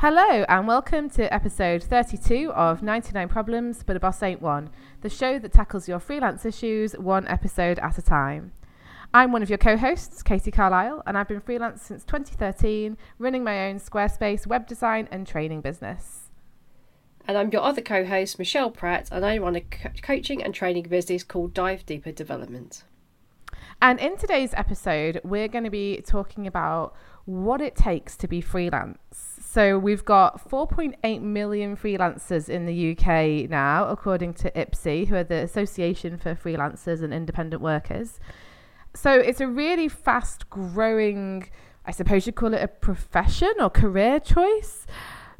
[0.00, 4.68] Hello, and welcome to episode 32 of 99 Problems, but a Boss Ain't One,
[5.00, 8.52] the show that tackles your freelance issues one episode at a time.
[9.14, 13.42] I'm one of your co hosts, Katie Carlisle, and I've been freelance since 2013, running
[13.42, 16.28] my own Squarespace web design and training business.
[17.26, 20.54] And I'm your other co host, Michelle Pratt, and I run a co- coaching and
[20.54, 22.84] training business called Dive Deeper Development.
[23.80, 26.94] And in today's episode, we're going to be talking about
[27.24, 29.35] what it takes to be freelance.
[29.48, 35.24] So we've got 4.8 million freelancers in the UK now, according to IPSE, who are
[35.24, 38.18] the Association for Freelancers and Independent Workers.
[38.92, 41.48] So it's a really fast growing,
[41.86, 44.84] I suppose you'd call it a profession or career choice.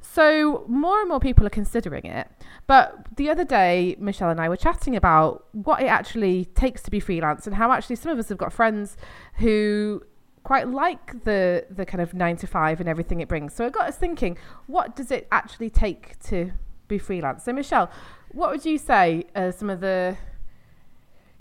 [0.00, 2.28] So more and more people are considering it.
[2.66, 6.90] But the other day, Michelle and I were chatting about what it actually takes to
[6.90, 8.96] be freelance and how actually some of us have got friends
[9.34, 10.00] who
[10.46, 13.52] quite like the the kind of nine to five and everything it brings.
[13.52, 14.38] So it got us thinking,
[14.68, 16.52] what does it actually take to
[16.86, 17.42] be freelance?
[17.42, 17.90] So Michelle,
[18.30, 20.16] what would you say are some of the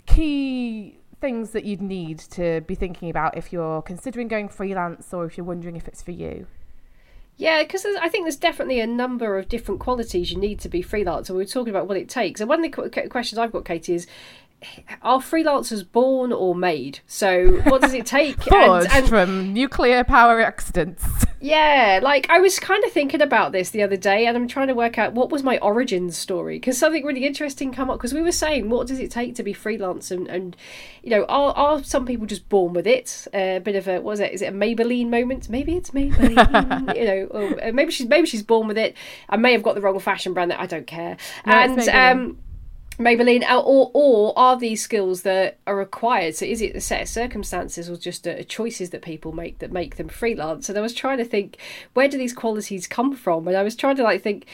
[0.06, 5.24] key things that you'd need to be thinking about if you're considering going freelance or
[5.24, 6.48] if you're wondering if it's for you?
[7.36, 10.82] Yeah, because I think there's definitely a number of different qualities you need to be
[10.82, 11.28] freelance.
[11.28, 12.40] And we are talking about what it takes.
[12.40, 14.08] And one of the questions I've got, Katie, is
[15.02, 17.00] are freelancers born or made?
[17.06, 18.50] So what does it take?
[18.50, 21.04] And, and, from nuclear power accidents.
[21.40, 24.68] Yeah, like I was kind of thinking about this the other day, and I'm trying
[24.68, 28.14] to work out what was my origin story because something really interesting come up because
[28.14, 30.56] we were saying what does it take to be freelance and and
[31.02, 33.28] you know are are some people just born with it?
[33.34, 34.32] A bit of a what is it?
[34.32, 35.50] Is it a Maybelline moment?
[35.50, 36.96] Maybe it's Maybelline.
[36.96, 38.96] you know, or uh, maybe she's maybe she's born with it.
[39.28, 41.16] I may have got the wrong fashion brand that I don't care.
[41.44, 42.38] No, and um
[42.98, 46.34] Maybelline, or or are these skills that are required?
[46.34, 49.70] So is it a set of circumstances or just a, choices that people make that
[49.70, 50.68] make them freelance?
[50.68, 51.58] And I was trying to think,
[51.92, 53.46] where do these qualities come from?
[53.48, 54.46] And I was trying to like think,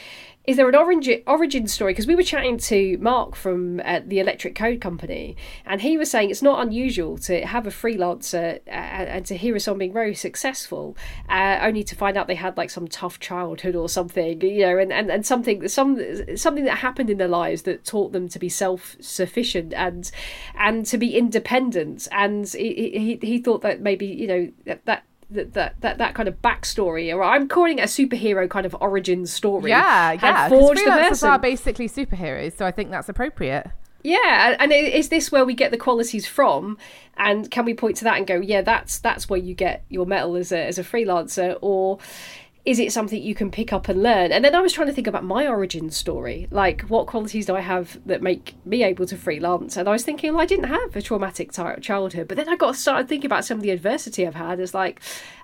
[0.45, 1.93] is there an origin origin story?
[1.93, 6.11] Because we were chatting to Mark from uh, the Electric Code Company, and he was
[6.11, 10.13] saying it's not unusual to have a freelancer uh, and to hear someone being very
[10.13, 10.97] successful,
[11.29, 14.77] uh, only to find out they had like some tough childhood or something, you know,
[14.77, 15.97] and, and, and something some
[16.35, 20.11] something that happened in their lives that taught them to be self sufficient and
[20.55, 22.09] and to be independent.
[22.11, 26.13] And he, he he thought that maybe you know that, that that that that, that
[26.15, 29.71] kind of backstory, or I'm calling it a superhero kind of origin story.
[29.71, 30.49] Yeah, yeah.
[30.49, 33.67] Forged freelancers are basically superheroes, so I think that's appropriate.
[34.03, 36.77] Yeah, and is this where we get the qualities from?
[37.15, 40.05] And can we point to that and go, yeah, that's that's where you get your
[40.05, 41.99] mettle as a as a freelancer, or
[42.65, 44.31] is it something you can pick up and learn?
[44.31, 46.47] And then I was trying to think about my origin story.
[46.49, 49.75] Like, what qualities do I have that make me able to freelance?
[49.75, 52.29] And I was thinking, well, I didn't have a traumatic childhood.
[52.29, 54.61] But then I got started thinking about some of the adversity I've had.
[54.61, 55.01] It's like,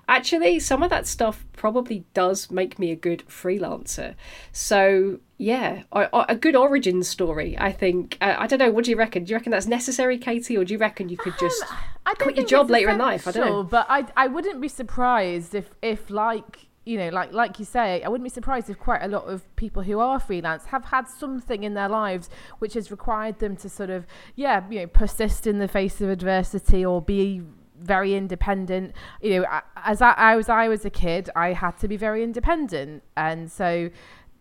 [0.08, 4.14] actually, some of that stuff probably does make me a good freelancer.
[4.50, 8.16] So, yeah, a good origin story, I think.
[8.22, 8.70] Uh, I don't know.
[8.70, 9.24] What do you reckon?
[9.24, 10.56] Do you reckon that's necessary, Katie?
[10.56, 11.62] Or do you reckon you could just
[12.06, 13.28] um, quit your job later in life?
[13.28, 13.62] I don't know.
[13.62, 18.02] But I, I wouldn't be surprised if, if like, you know, like like you say,
[18.02, 21.08] I wouldn't be surprised if quite a lot of people who are freelance have had
[21.08, 25.46] something in their lives which has required them to sort of, yeah, you know, persist
[25.46, 27.42] in the face of adversity or be
[27.78, 28.94] very independent.
[29.20, 33.02] You know, as I, as I was a kid, I had to be very independent,
[33.16, 33.90] and so.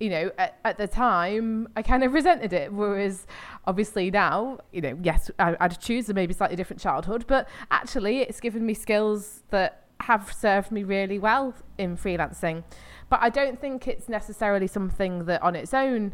[0.01, 2.71] You know, at, at the time, I kind of resented it.
[2.71, 3.27] Whereas,
[3.67, 8.19] obviously now, you know, yes, I, I'd choose a maybe slightly different childhood, but actually,
[8.19, 12.63] it's given me skills that have served me really well in freelancing.
[13.09, 16.13] But I don't think it's necessarily something that on its own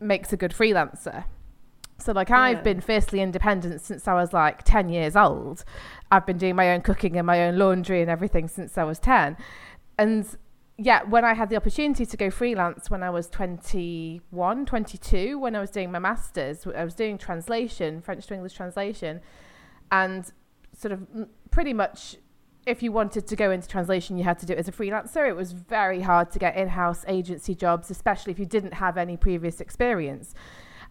[0.00, 1.24] makes a good freelancer.
[1.98, 2.40] So, like, yeah.
[2.40, 5.64] I've been fiercely independent since I was like 10 years old.
[6.10, 8.98] I've been doing my own cooking and my own laundry and everything since I was
[8.98, 9.36] 10.
[9.98, 10.26] And
[10.78, 15.56] yeah, when I had the opportunity to go freelance when I was 21, 22, when
[15.56, 19.20] I was doing my master's, I was doing translation, French to English translation,
[19.90, 20.30] and
[20.74, 21.06] sort of
[21.50, 22.16] pretty much
[22.66, 25.26] if you wanted to go into translation, you had to do it as a freelancer.
[25.26, 28.98] It was very hard to get in house agency jobs, especially if you didn't have
[28.98, 30.34] any previous experience.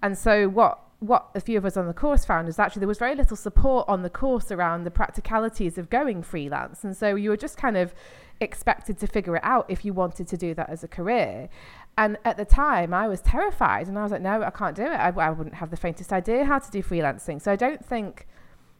[0.01, 2.87] And so, what what a few of us on the course found is actually there
[2.87, 6.85] was very little support on the course around the practicalities of going freelance.
[6.85, 7.93] And so, you were just kind of
[8.39, 11.49] expected to figure it out if you wanted to do that as a career.
[11.97, 14.83] And at the time, I was terrified and I was like, no, I can't do
[14.83, 14.95] it.
[14.95, 17.41] I, I wouldn't have the faintest idea how to do freelancing.
[17.41, 18.27] So, I don't think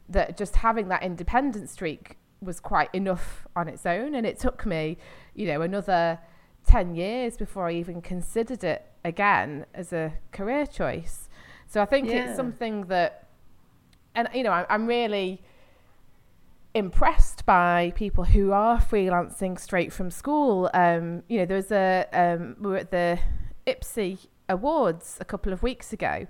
[0.08, 4.16] that just having that independent streak was quite enough on its own.
[4.16, 4.98] And it took me,
[5.34, 6.20] you know, another
[6.68, 11.30] 10 years before I even considered it again as a career choice.
[11.68, 12.28] So I think yeah.
[12.28, 13.28] it's something that,
[14.14, 15.42] and, you know, I, I'm really,
[16.76, 20.70] impressed by people who are freelancing straight from school.
[20.74, 23.18] Um, you know, there was a um, we were at the
[23.66, 26.28] IPSE Awards a couple of weeks ago,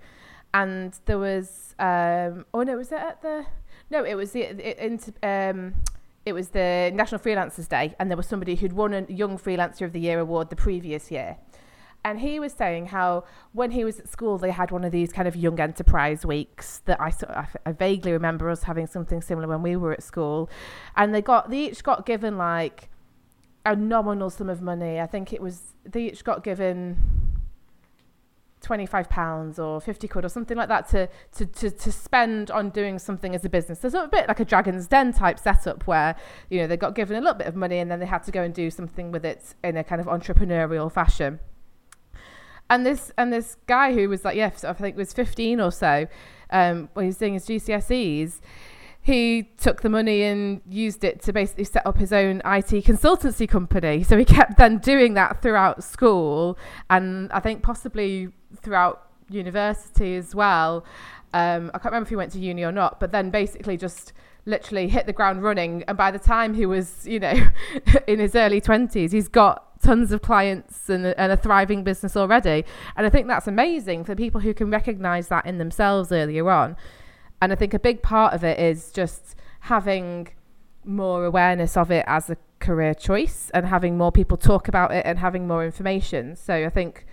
[0.53, 3.45] and there was um, oh no, was it at the
[3.89, 5.73] no, it was the it, it, um,
[6.25, 9.81] it was the National Freelancers Day, and there was somebody who'd won a Young Freelancer
[9.81, 11.37] of the Year award the previous year.
[12.03, 15.11] And he was saying how when he was at school, they had one of these
[15.11, 19.21] kind of young enterprise weeks that I sort of, I vaguely remember us having something
[19.21, 20.49] similar when we were at school,
[20.95, 22.89] and they got they each got given like
[23.65, 24.99] a nominal sum of money.
[24.99, 27.34] I think it was they each got given
[28.65, 32.69] 25 pounds or 50 quid or something like that to, to, to, to spend on
[32.71, 33.79] doing something as a business.
[33.79, 36.15] There's a bit like a Dragon's Den type setup where,
[36.49, 38.31] you know, they got given a little bit of money and then they had to
[38.31, 41.39] go and do something with it in a kind of entrepreneurial fashion.
[42.69, 46.07] And this and this guy who was like, yeah, I think was 15 or so,
[46.49, 48.39] um, when he was doing his GCSEs,
[49.05, 53.47] he took the money and used it to basically set up his own IT consultancy
[53.47, 54.01] company.
[54.01, 56.57] So he kept then doing that throughout school
[56.89, 58.29] and I think possibly
[58.59, 60.85] throughout university as well.
[61.33, 64.13] Um, I can't remember if he went to uni or not, but then basically just
[64.45, 65.83] literally hit the ground running.
[65.87, 67.33] And by the time he was, you know,
[68.07, 72.65] in his early 20s, he's got tons of clients and and a thriving business already.
[72.95, 76.75] And I think that's amazing for people who can recognize that in themselves earlier on.
[77.41, 80.29] And I think a big part of it is just having
[80.83, 85.05] more awareness of it as a career choice and having more people talk about it
[85.05, 86.35] and having more information.
[86.35, 87.05] So I think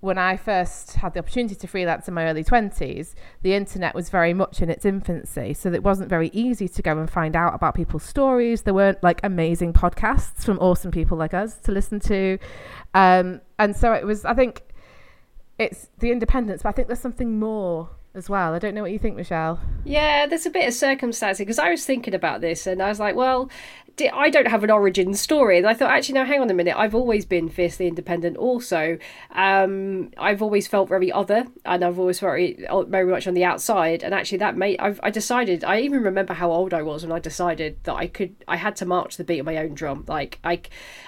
[0.00, 4.10] when I first had the opportunity to freelance in my early 20s, the internet was
[4.10, 5.54] very much in its infancy.
[5.54, 8.62] So it wasn't very easy to go and find out about people's stories.
[8.62, 12.38] There weren't like amazing podcasts from awesome people like us to listen to.
[12.94, 14.62] Um, and so it was, I think
[15.58, 18.54] it's the independence, but I think there's something more as well.
[18.54, 19.60] I don't know what you think, Michelle.
[19.84, 23.00] Yeah, there's a bit of circumstance because I was thinking about this and I was
[23.00, 23.50] like, well,
[24.00, 25.58] I don't have an origin story.
[25.58, 26.76] And I thought, actually, no, hang on a minute.
[26.76, 28.36] I've always been fiercely independent.
[28.36, 28.98] Also,
[29.32, 33.34] um, I've always felt very other, and I've always felt very, uh, very much on
[33.34, 34.02] the outside.
[34.02, 35.64] And actually, that made I've, I decided.
[35.64, 38.34] I even remember how old I was when I decided that I could.
[38.46, 40.04] I had to march the beat of my own drum.
[40.06, 40.60] Like I,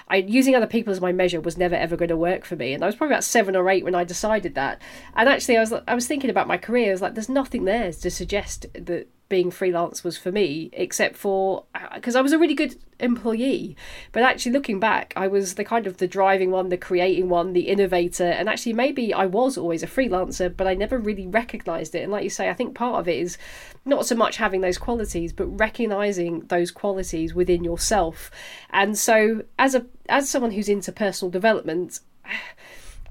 [0.09, 2.73] I using other people as my measure was never ever going to work for me.
[2.73, 4.81] And I was probably about seven or eight when I decided that.
[5.15, 6.89] And actually, I was I was thinking about my career.
[6.89, 11.15] I was like, there's nothing there to suggest that being freelance was for me, except
[11.15, 13.75] for because uh, I was a really good employee.
[14.11, 17.53] But actually, looking back, I was the kind of the driving one, the creating one,
[17.53, 18.25] the innovator.
[18.25, 22.03] And actually, maybe I was always a freelancer, but I never really recognized it.
[22.03, 23.37] And like you say, I think part of it is
[23.85, 28.31] not so much having those qualities, but recognizing those qualities within yourself.
[28.69, 31.99] And so, as a as someone who's into personal development.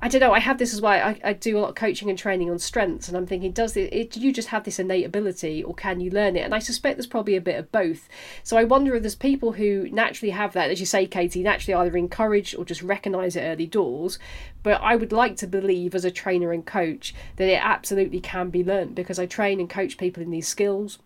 [0.01, 0.33] I don't know.
[0.33, 0.93] I have this as well.
[0.93, 3.77] I, I do a lot of coaching and training on strengths, and I'm thinking, does
[3.77, 6.41] it, it, do you just have this innate ability, or can you learn it?
[6.41, 8.09] And I suspect there's probably a bit of both.
[8.45, 11.75] So I wonder if there's people who naturally have that, as you say, Katie, naturally
[11.75, 14.21] either encourage or just recognise it early doors.
[14.63, 18.51] But I would like to believe, as a trainer and coach, that it absolutely can
[18.51, 20.99] be learned because I train and coach people in these skills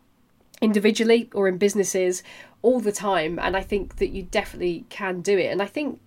[0.60, 2.22] individually or in businesses
[2.62, 5.46] all the time, and I think that you definitely can do it.
[5.46, 5.98] And I think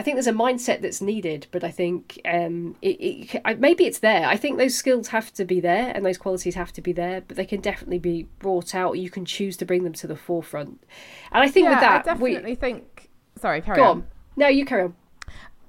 [0.00, 3.98] I think there's a mindset that's needed, but I think um, it, it, maybe it's
[3.98, 4.26] there.
[4.26, 7.20] I think those skills have to be there and those qualities have to be there,
[7.20, 8.94] but they can definitely be brought out.
[8.94, 10.82] You can choose to bring them to the forefront.
[11.32, 12.54] And I think yeah, with that, I definitely we...
[12.54, 13.10] think.
[13.38, 13.88] Sorry, carry on.
[13.88, 14.06] on.
[14.36, 14.96] No, you carry on.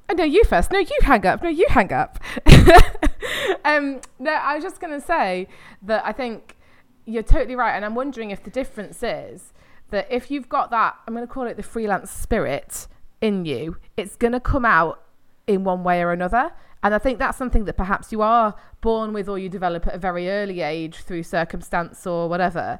[0.07, 0.71] Oh, no, you first.
[0.71, 1.43] No, you hang up.
[1.43, 2.17] No, you hang up.
[3.65, 5.49] um, no, I was just going to say
[5.81, 6.55] that I think
[7.03, 7.75] you're totally right.
[7.75, 9.51] And I'm wondering if the difference is
[9.89, 12.87] that if you've got that, I'm going to call it the freelance spirit
[13.21, 15.01] in you, it's going to come out
[15.47, 16.51] in one way or another.
[16.83, 19.93] And I think that's something that perhaps you are born with or you develop at
[19.93, 22.79] a very early age through circumstance or whatever.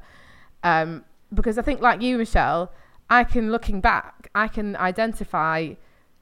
[0.64, 2.72] Um, because I think, like you, Michelle,
[3.08, 5.74] I can, looking back, I can identify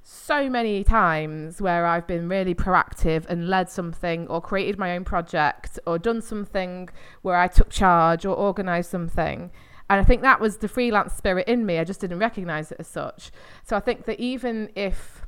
[0.03, 5.05] so many times where I've been really proactive and led something or created my own
[5.05, 6.89] project or done something
[7.23, 9.51] where I took charge or organized something
[9.91, 11.81] and I think that was the freelance spirit in me.
[11.81, 13.33] I just didn't recognize it as such.
[13.65, 15.23] So I think that even if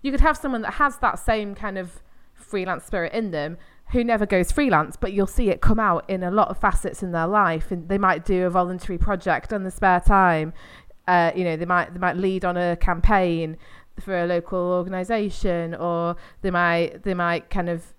[0.00, 3.58] you could have someone that has that same kind of freelance spirit in them
[3.90, 7.02] who never goes freelance, but you'll see it come out in a lot of facets
[7.02, 7.70] in their life.
[7.70, 10.54] And they might do a voluntary project on the spare time.
[11.06, 13.58] Uh, you know, they might they might lead on a campaign
[14.00, 17.92] for a local organisation, or they might they might kind of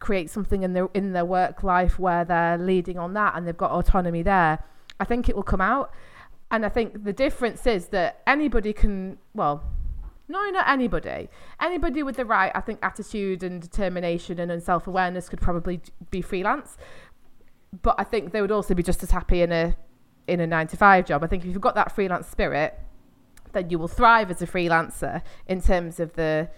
[0.00, 3.56] create something in their in their work life where they're leading on that, and they've
[3.56, 4.62] got autonomy there.
[5.02, 5.92] I think it will come out.
[6.52, 9.64] And I think the difference is that anybody can, well,
[10.28, 11.28] no, not anybody.
[11.60, 15.80] Anybody with the right, I think, attitude and determination and self awareness could probably
[16.12, 16.76] be freelance.
[17.82, 19.76] But I think they would also be just as happy in a
[20.28, 21.24] in a nine to five job.
[21.24, 22.78] I think if you've got that freelance spirit,
[23.52, 26.48] then you will thrive as a freelancer in terms of the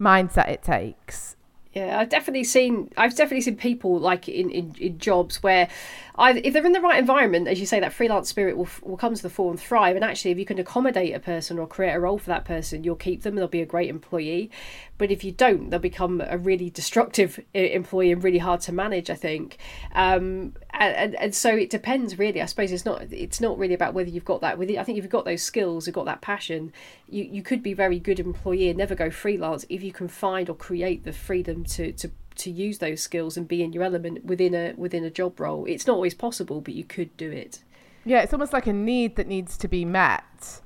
[0.00, 1.36] mindset it takes.
[1.74, 2.90] Yeah, I've definitely seen.
[2.98, 5.68] I've definitely seen people like in, in, in jobs where,
[6.16, 8.98] either if they're in the right environment, as you say, that freelance spirit will will
[8.98, 9.96] come to the fore and thrive.
[9.96, 12.84] And actually, if you can accommodate a person or create a role for that person,
[12.84, 13.36] you'll keep them.
[13.36, 14.50] They'll be a great employee.
[14.98, 19.08] But if you don't, they'll become a really destructive employee and really hard to manage.
[19.08, 19.56] I think,
[19.94, 22.40] um, and, and, so it depends really.
[22.40, 24.78] I suppose it's not it's not really about whether you've got that with it.
[24.78, 26.72] I think if you've got those skills, you've got that passion,
[27.08, 30.48] you you could be very good employee and never go freelance if you can find
[30.48, 34.24] or create the freedom to to to use those skills and be in your element
[34.24, 35.64] within a within a job role.
[35.66, 37.60] It's not always possible, but you could do it.
[38.04, 40.60] Yeah, it's almost like a need that needs to be met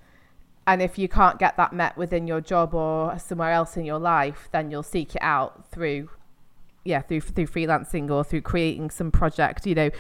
[0.67, 3.99] and if you can't get that met within your job or somewhere else in your
[3.99, 6.11] life then you'll seek it out through
[6.87, 9.91] yeah through through freelancing or through creating some project you know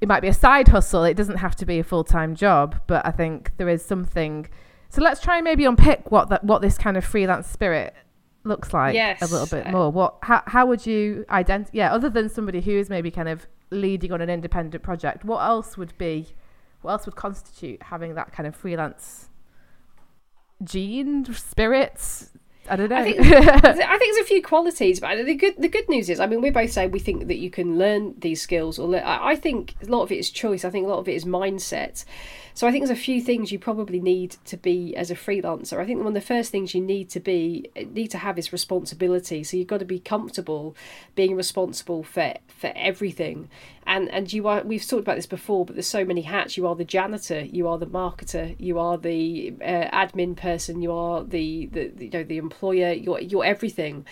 [0.00, 3.04] it might be a side hustle it doesn't have to be a full-time job but
[3.06, 4.48] i think there is something
[4.88, 7.94] so let's try and maybe unpick what that what this kind of freelance spirit
[8.42, 9.20] looks like yes.
[9.20, 12.72] a little bit more what how, how would you identify yeah other than somebody who
[12.72, 16.26] is maybe kind of leading on an independent project what else would be
[16.80, 19.30] what else would constitute having that kind of freelance
[20.62, 22.30] gene, spirits.
[22.68, 22.96] I don't know.
[22.96, 26.20] I think, I think there's a few qualities, but the good the good news is,
[26.20, 29.34] I mean, we both say we think that you can learn these skills, or I
[29.36, 30.64] think a lot of it is choice.
[30.64, 32.04] I think a lot of it is mindset.
[32.60, 35.78] So I think there's a few things you probably need to be as a freelancer.
[35.78, 38.52] I think one of the first things you need to be need to have is
[38.52, 39.42] responsibility.
[39.44, 40.76] So you've got to be comfortable
[41.14, 43.48] being responsible for for everything.
[43.86, 46.58] And and you are we've talked about this before, but there's so many hats.
[46.58, 50.92] You are the janitor, you are the marketer, you are the uh, admin person, you
[50.92, 54.04] are the, the you know the employer, you're you're everything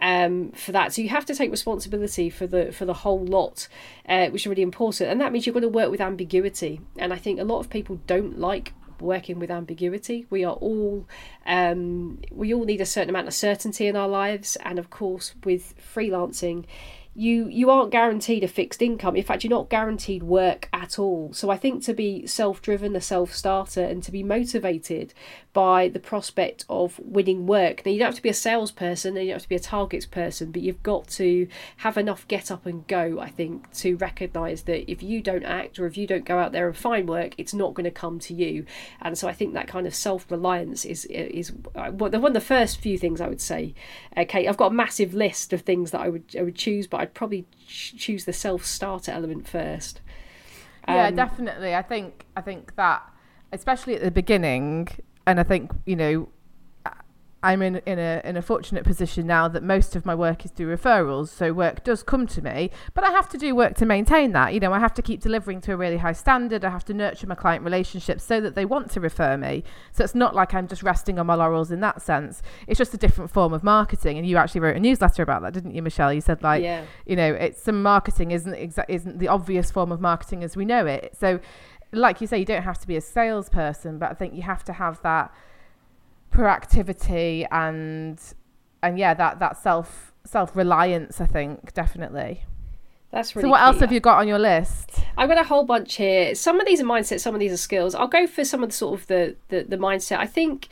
[0.00, 0.92] um, for that.
[0.92, 3.68] So you have to take responsibility for the for the whole lot,
[4.08, 5.10] uh, which is really important.
[5.10, 6.80] And that means you've got to work with ambiguity.
[6.98, 10.26] And I think a lot of people don't like working with ambiguity.
[10.30, 11.06] We are all
[11.46, 15.34] um, we all need a certain amount of certainty in our lives, and of course,
[15.44, 16.64] with freelancing
[17.14, 21.30] you you aren't guaranteed a fixed income in fact you're not guaranteed work at all
[21.32, 25.12] so i think to be self-driven a self-starter and to be motivated
[25.52, 29.26] by the prospect of winning work now you don't have to be a salesperson and
[29.26, 31.46] you don't have to be a targets person but you've got to
[31.78, 35.78] have enough get up and go i think to recognize that if you don't act
[35.78, 38.18] or if you don't go out there and find work it's not going to come
[38.18, 38.64] to you
[39.00, 42.78] and so i think that kind of self-reliance is is uh, one of the first
[42.78, 43.74] few things i would say
[44.16, 47.00] okay i've got a massive list of things that i would i would choose but
[47.00, 50.00] I'd probably choose the self starter element first.
[50.86, 51.74] Um, yeah, definitely.
[51.74, 53.02] I think I think that
[53.50, 54.88] especially at the beginning,
[55.26, 56.28] and I think you know
[57.44, 60.52] I'm in in a in a fortunate position now that most of my work is
[60.52, 62.70] through referrals, so work does come to me.
[62.94, 64.54] But I have to do work to maintain that.
[64.54, 66.64] You know, I have to keep delivering to a really high standard.
[66.64, 69.64] I have to nurture my client relationships so that they want to refer me.
[69.90, 72.42] So it's not like I'm just resting on my laurels in that sense.
[72.68, 74.18] It's just a different form of marketing.
[74.18, 76.12] And you actually wrote a newsletter about that, didn't you, Michelle?
[76.12, 76.84] You said like, yeah.
[77.06, 80.64] you know, it's some marketing isn't exa- isn't the obvious form of marketing as we
[80.64, 81.16] know it.
[81.18, 81.40] So,
[81.92, 84.64] like you say, you don't have to be a salesperson, but I think you have
[84.64, 85.32] to have that
[86.32, 88.18] proactivity and
[88.82, 92.42] and yeah that that self self reliance i think definitely
[93.12, 94.90] that's really so what else have you got on your list?
[95.16, 96.34] I've got a whole bunch here.
[96.34, 97.94] Some of these are mindset some of these are skills.
[97.94, 100.18] I'll go for some of the sort of the the, the mindset.
[100.18, 100.68] I think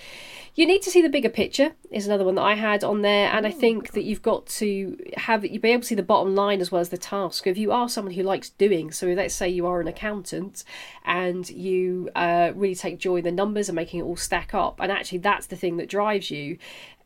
[0.54, 3.30] you need to see the bigger picture is another one that I had on there,
[3.30, 6.35] and I think that you've got to have you be able to see the bottom
[6.35, 7.47] line as well as the task.
[7.47, 10.64] If you are someone who likes doing, so let's say you are an accountant
[11.04, 14.80] and you uh, really take joy in the numbers and making it all stack up,
[14.80, 16.59] and actually that's the thing that drives you,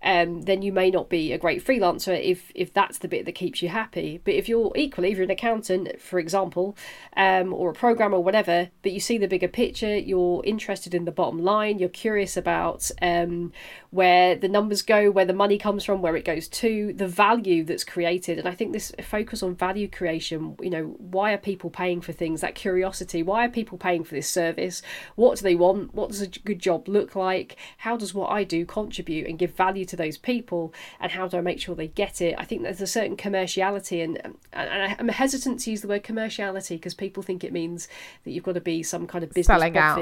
[0.04, 3.32] um, then you may not be a great freelancer if if that's the bit that
[3.32, 4.20] keeps you happy.
[4.22, 6.76] But if you're equally, if you're an accountant, for example,
[7.16, 11.12] um, or a programmer whatever, but you see the bigger picture, you're interested in the
[11.12, 13.52] bottom line, you're curious about um,
[13.90, 17.64] where the numbers go, where the money comes from, where it goes to, the value
[17.64, 18.38] that's created.
[18.38, 22.12] And I think this focus on value creation, you know, why are people paying for
[22.12, 22.42] things?
[22.42, 24.82] That curiosity, why are people paying for this service?
[25.14, 25.94] What do they want?
[25.94, 27.56] What does a good job look like?
[27.78, 30.72] How does what I do contribute and give value to those people?
[31.00, 32.34] And how do I make sure they get it?
[32.38, 36.70] I think there's a certain commerciality, and, and I'm hesitant to use the word commerciality
[36.70, 37.88] because people think it means
[38.24, 39.98] that you've got to be some kind of business Selling out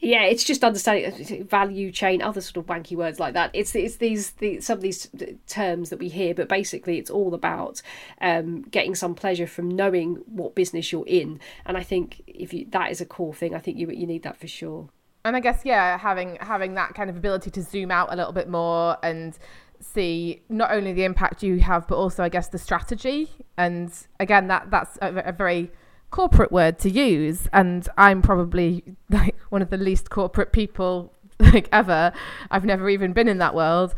[0.00, 3.50] yeah, it's just understanding value chain, other sort of wanky words like that.
[3.52, 5.08] It's it's these the, some of these
[5.46, 7.82] terms that we hear, but basically it's all about
[8.20, 11.38] um, getting some pleasure from knowing what business you're in.
[11.66, 14.22] And I think if you that is a core thing, I think you you need
[14.22, 14.88] that for sure.
[15.24, 18.32] And I guess yeah, having having that kind of ability to zoom out a little
[18.32, 19.38] bit more and
[19.80, 23.30] see not only the impact you have, but also I guess the strategy.
[23.56, 25.70] And again, that that's a, a very
[26.10, 27.48] corporate word to use.
[27.52, 32.12] And i'm probably like one of the least corporate people like ever.
[32.50, 33.94] I've never even been in that world.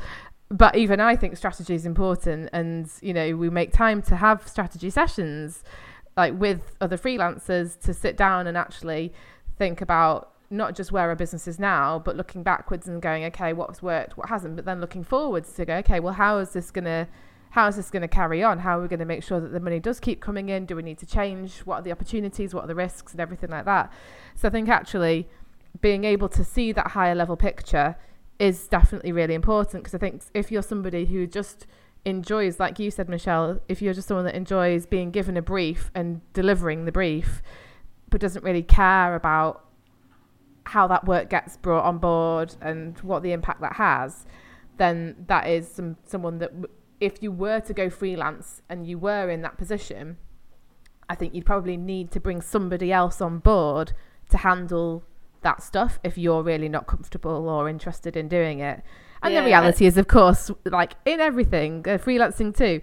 [0.48, 2.50] But even i think strategy is important.
[2.52, 5.62] And you know we make time to have strategy sessions
[6.16, 9.14] like with other freelancers to sit down and actually
[9.56, 13.52] think about not just where our business is now but looking backwards and going okay
[13.52, 16.70] what's worked what hasn't but then looking forwards to go okay well how is this
[16.70, 17.08] going to
[17.52, 18.60] how is this going to carry on?
[18.60, 20.64] How are we going to make sure that the money does keep coming in?
[20.64, 21.58] Do we need to change?
[21.60, 22.54] What are the opportunities?
[22.54, 23.92] What are the risks and everything like that?
[24.34, 25.28] So I think actually
[25.82, 27.96] being able to see that higher level picture
[28.38, 31.66] is definitely really important because I think if you're somebody who just
[32.06, 35.90] enjoys, like you said, Michelle, if you're just someone that enjoys being given a brief
[35.94, 37.42] and delivering the brief,
[38.08, 39.62] but doesn't really care about
[40.64, 44.26] how that work gets brought on board and what the impact that has,
[44.78, 46.52] then that is some someone that
[47.00, 50.16] if you were to go freelance and you were in that position,
[51.08, 53.92] I think you'd probably need to bring somebody else on board
[54.30, 55.04] to handle
[55.42, 58.82] that stuff if you're really not comfortable or interested in doing it.
[59.22, 62.80] And yeah, the reality is, of course, like in everything, uh, freelancing too,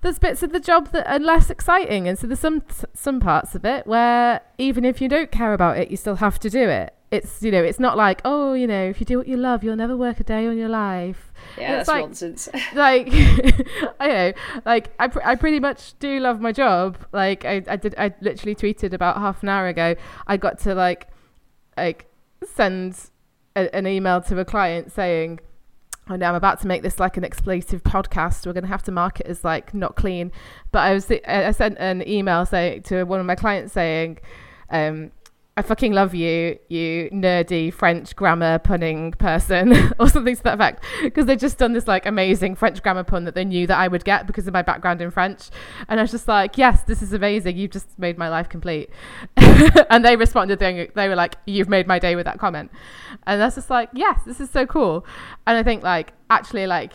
[0.00, 2.62] there's bits of the job that are less exciting, and so there's some
[2.94, 6.38] some parts of it where even if you don't care about it, you still have
[6.40, 9.18] to do it it's you know it's not like oh you know if you do
[9.18, 11.30] what you love you'll never work a day in your life.
[11.58, 12.48] Yeah it's that's like, nonsense.
[12.74, 13.08] like
[14.00, 14.32] i know
[14.64, 16.96] like I, pr- I pretty much do love my job.
[17.12, 19.94] Like I, I did i literally tweeted about half an hour ago
[20.26, 21.08] i got to like
[21.76, 22.06] like
[22.44, 23.10] send
[23.56, 25.38] a, an email to a client saying
[26.08, 28.46] oh no i'm about to make this like an expletive podcast.
[28.46, 30.32] We're going to have to mark it as like not clean.
[30.70, 34.18] But i was i sent an email saying to one of my clients saying
[34.70, 35.10] um
[35.54, 40.82] I fucking love you, you nerdy French grammar punning person, or something to that effect.
[41.02, 43.86] Because they'd just done this like amazing French grammar pun that they knew that I
[43.86, 45.50] would get because of my background in French.
[45.90, 47.58] And I was just like, yes, this is amazing.
[47.58, 48.88] You've just made my life complete.
[49.36, 52.70] and they responded, they, they were like, you've made my day with that comment.
[53.26, 55.04] And that's just like, yes, this is so cool.
[55.46, 56.94] And I think like actually like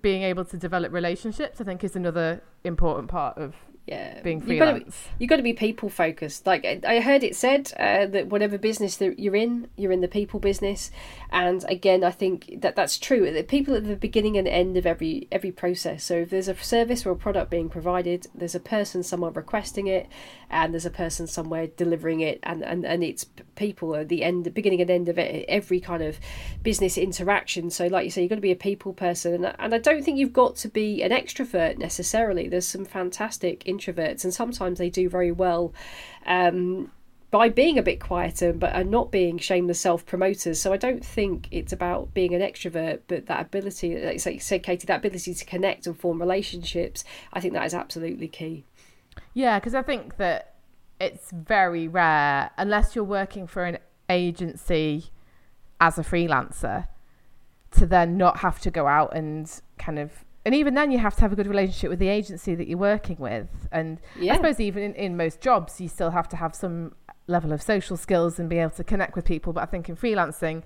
[0.00, 3.54] being able to develop relationships, I think is another important part of
[3.90, 4.20] yeah.
[4.22, 5.08] Being freelance.
[5.18, 6.46] you've got to be, people focused.
[6.46, 10.08] Like i heard it said uh, that whatever business that you're in you're in the
[10.08, 10.92] people business
[11.30, 13.30] and again i think that that's true.
[13.30, 16.04] The people at the beginning and end of every every process.
[16.04, 19.86] So if there's a service or a product being provided there's a person somewhere requesting
[19.86, 20.06] it
[20.50, 24.44] and there's a person somewhere delivering it and and, and it's people at the end
[24.44, 26.18] the beginning and end of it every kind of
[26.62, 27.70] business interaction.
[27.70, 30.04] So like you say you've got to be a people person and, and i don't
[30.04, 32.48] think you've got to be an extrovert necessarily.
[32.48, 35.72] There's some fantastic introverts, and sometimes they do very well.
[36.26, 36.90] Um,
[37.30, 40.60] by being a bit quieter but are not being shameless self promoters.
[40.60, 44.62] So I don't think it's about being an extrovert, but that ability, like you said,
[44.62, 48.64] Katie, that ability to connect and form relationships, I think that is absolutely key.
[49.34, 50.54] Yeah, because I think that
[51.00, 55.10] it's very rare, unless you're working for an agency
[55.80, 56.88] as a freelancer,
[57.72, 61.14] to then not have to go out and kind of and even then you have
[61.14, 64.32] to have a good relationship with the agency that you're working with and yeah.
[64.32, 66.94] i suppose even in, in most jobs you still have to have some
[67.26, 69.96] level of social skills and be able to connect with people but i think in
[69.96, 70.62] freelancing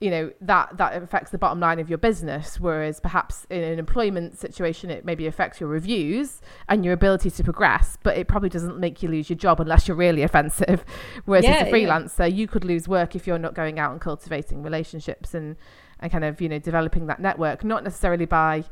[0.00, 3.78] you know that that affects the bottom line of your business whereas perhaps in an
[3.78, 8.48] employment situation it maybe affects your reviews and your ability to progress but it probably
[8.48, 10.84] doesn't make you lose your job unless you're really offensive
[11.26, 12.26] whereas yeah, as a freelancer yeah.
[12.26, 15.56] you could lose work if you're not going out and cultivating relationships and
[16.00, 18.64] and kind of you know developing that network not necessarily by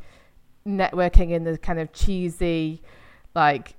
[0.68, 2.82] networking in the kind of cheesy,
[3.34, 3.76] like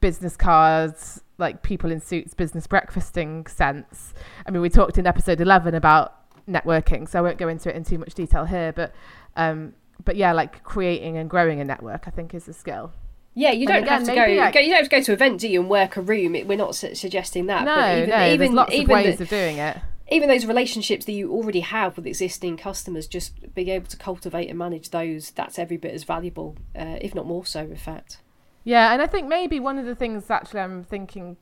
[0.00, 4.14] business cards, like people in suits, business breakfasting sense.
[4.46, 6.14] I mean, we talked in episode 11 about
[6.48, 8.94] networking, so I won't go into it in too much detail here, but
[9.36, 12.92] um, but yeah, like creating and growing a network, I think is a skill.
[13.34, 15.40] Yeah, you don't again, have to go, like, You don't have to go to event,
[15.40, 16.32] do you, and work a room.
[16.32, 17.64] We're not su- suggesting that.
[17.64, 18.26] No, but even, no.
[18.26, 19.78] Even, there's lots even of ways the, of doing it
[20.10, 24.48] even those relationships that you already have with existing customers, just being able to cultivate
[24.48, 28.18] and manage those, that's every bit as valuable, uh, if not more so, in fact.
[28.64, 31.36] Yeah, and I think maybe one of the things actually I'm thinking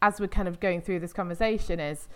[0.00, 2.08] as we're kind of going through this conversation is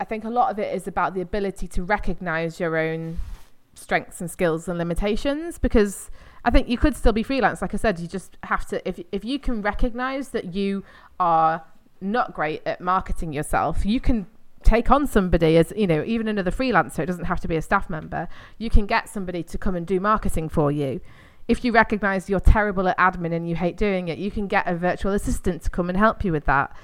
[0.00, 3.18] I think a lot of it is about the ability to recognize your own
[3.74, 6.10] strengths and skills and limitations because
[6.44, 7.62] I think you could still be freelance.
[7.62, 10.84] Like I said, you just have to if if you can recognize that you
[11.18, 11.64] are
[12.00, 14.26] not great at marketing yourself, you can
[14.62, 17.60] take on somebody as you know even another freelancer it doesn't have to be a
[17.60, 18.26] staff member
[18.56, 21.02] you can get somebody to come and do marketing for you
[21.46, 24.66] if you recognize you're terrible at admin and you hate doing it you can get
[24.66, 26.74] a virtual assistant to come and help you with that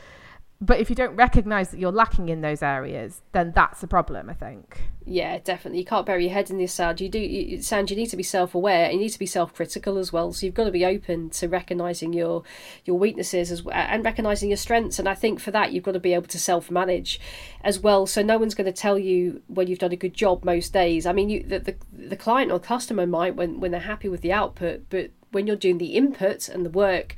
[0.61, 4.29] but if you don't recognize that you're lacking in those areas, then that's a problem,
[4.29, 4.83] I think.
[5.07, 5.79] Yeah, definitely.
[5.79, 7.01] You can't bury your head in the sand.
[7.01, 7.91] You do, sand.
[7.91, 8.91] You need to be self-aware.
[8.91, 10.33] You need to be self-critical as well.
[10.33, 12.43] So you've got to be open to recognizing your
[12.85, 14.99] your weaknesses as well, and recognizing your strengths.
[14.99, 17.19] And I think for that, you've got to be able to self-manage
[17.63, 18.07] as well.
[18.07, 21.07] So no one's going to tell you when you've done a good job most days.
[21.07, 24.21] I mean, you, the, the the client or customer might when when they're happy with
[24.21, 27.17] the output, but when you're doing the input and the work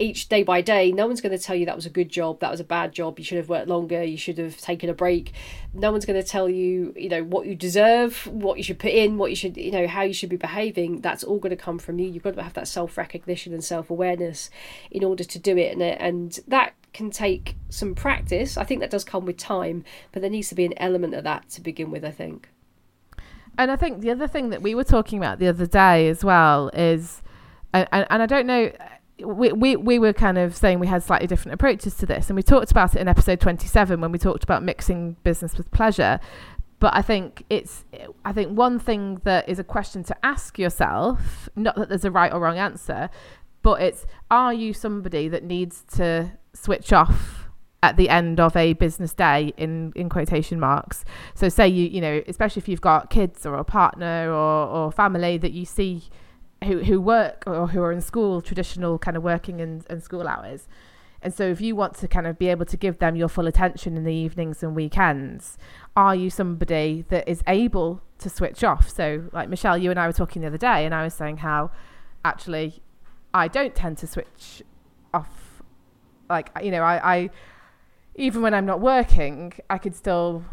[0.00, 2.40] each day by day, no one's going to tell you that was a good job,
[2.40, 4.94] that was a bad job, you should have worked longer, you should have taken a
[4.94, 5.32] break.
[5.74, 8.92] No one's going to tell you, you know, what you deserve, what you should put
[8.92, 11.02] in, what you should, you know, how you should be behaving.
[11.02, 12.08] That's all going to come from you.
[12.08, 14.48] You've got to have that self recognition and self awareness
[14.90, 15.72] in order to do it.
[15.72, 18.56] And, and that can take some practice.
[18.56, 21.24] I think that does come with time, but there needs to be an element of
[21.24, 22.48] that to begin with, I think.
[23.58, 26.24] And I think the other thing that we were talking about the other day as
[26.24, 27.20] well is,
[27.74, 28.72] and, and I don't know,
[29.24, 32.36] we, we, we were kind of saying we had slightly different approaches to this, and
[32.36, 36.20] we talked about it in episode 27 when we talked about mixing business with pleasure.
[36.78, 37.84] But I think it's,
[38.24, 42.10] I think one thing that is a question to ask yourself, not that there's a
[42.10, 43.10] right or wrong answer,
[43.62, 47.48] but it's are you somebody that needs to switch off
[47.82, 51.04] at the end of a business day in in quotation marks
[51.34, 54.92] so say you you know especially if you've got kids or a partner or or
[54.92, 56.02] family that you see
[56.64, 60.26] who who work or who are in school traditional kind of working and, and school
[60.26, 60.68] hours.
[61.22, 63.46] And so if you want to kind of be able to give them your full
[63.46, 65.58] attention in the evenings and weekends
[65.94, 68.88] are you somebody that is able to switch off?
[68.88, 71.38] So like michelle you and i were talking the other day and i was saying
[71.38, 71.70] how
[72.24, 72.82] actually
[73.34, 74.62] i don't tend to switch
[75.12, 75.62] off.
[76.28, 77.30] Like you know i, I
[78.14, 80.44] even when i'm not working i could still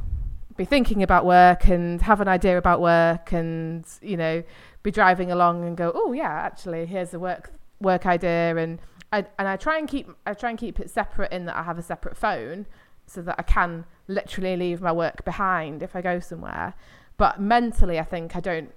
[0.57, 4.43] be thinking about work and have an idea about work and you know
[4.87, 8.79] be driving along and go, oh yeah, actually here's a work work idea, and
[9.11, 11.63] I and I try and keep I try and keep it separate in that I
[11.63, 12.67] have a separate phone
[13.05, 16.73] so that I can literally leave my work behind if I go somewhere.
[17.17, 18.71] But mentally, I think I don't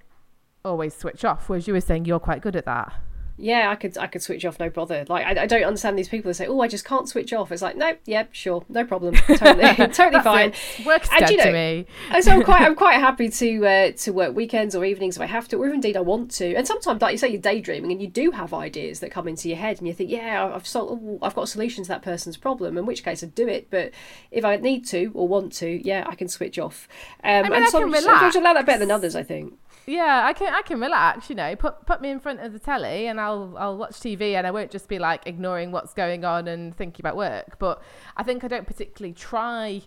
[0.65, 1.47] always switch off.
[1.47, 2.93] Whereas you were saying you're quite good at that
[3.41, 5.05] yeah, I could I could switch off no bother.
[5.09, 7.51] Like I, I don't understand these people that say, "Oh, I just can't switch off."
[7.51, 10.53] It's like, nope, yep, sure, no problem, totally, totally fine.
[10.85, 11.87] Works and, you know, to me.
[12.21, 15.25] so I'm quite I'm quite happy to uh, to work weekends or evenings if I
[15.25, 16.55] have to, or if indeed I want to.
[16.55, 19.49] And sometimes, like you say, you're daydreaming and you do have ideas that come into
[19.49, 22.03] your head, and you think, yeah, I've solved, oh, I've got a solution to that
[22.03, 22.77] person's problem.
[22.77, 23.69] In which case, I'd do it.
[23.69, 23.91] But
[24.29, 26.87] if I need to or want to, yeah, I can switch off.
[27.23, 28.33] Um, I mean, and I some, can relax.
[28.33, 29.57] Some allow that better than others, I think.
[29.85, 31.55] Yeah, I can I can relax, you know.
[31.55, 34.51] Put put me in front of the telly and I'll I'll watch TV and I
[34.51, 37.57] won't just be like ignoring what's going on and thinking about work.
[37.59, 37.81] But
[38.15, 39.81] I think I don't particularly try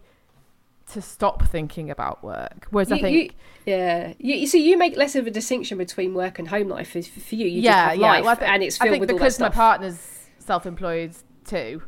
[0.92, 2.66] to stop thinking about work.
[2.70, 3.30] Whereas you, I think you,
[3.72, 6.90] yeah, you, you see, you make less of a distinction between work and home life
[6.90, 7.46] for, for you.
[7.46, 8.06] You yeah, just have yeah.
[8.06, 9.50] life, well, th- and it's filled with all that stuff.
[9.50, 11.82] because my partner's self-employed too.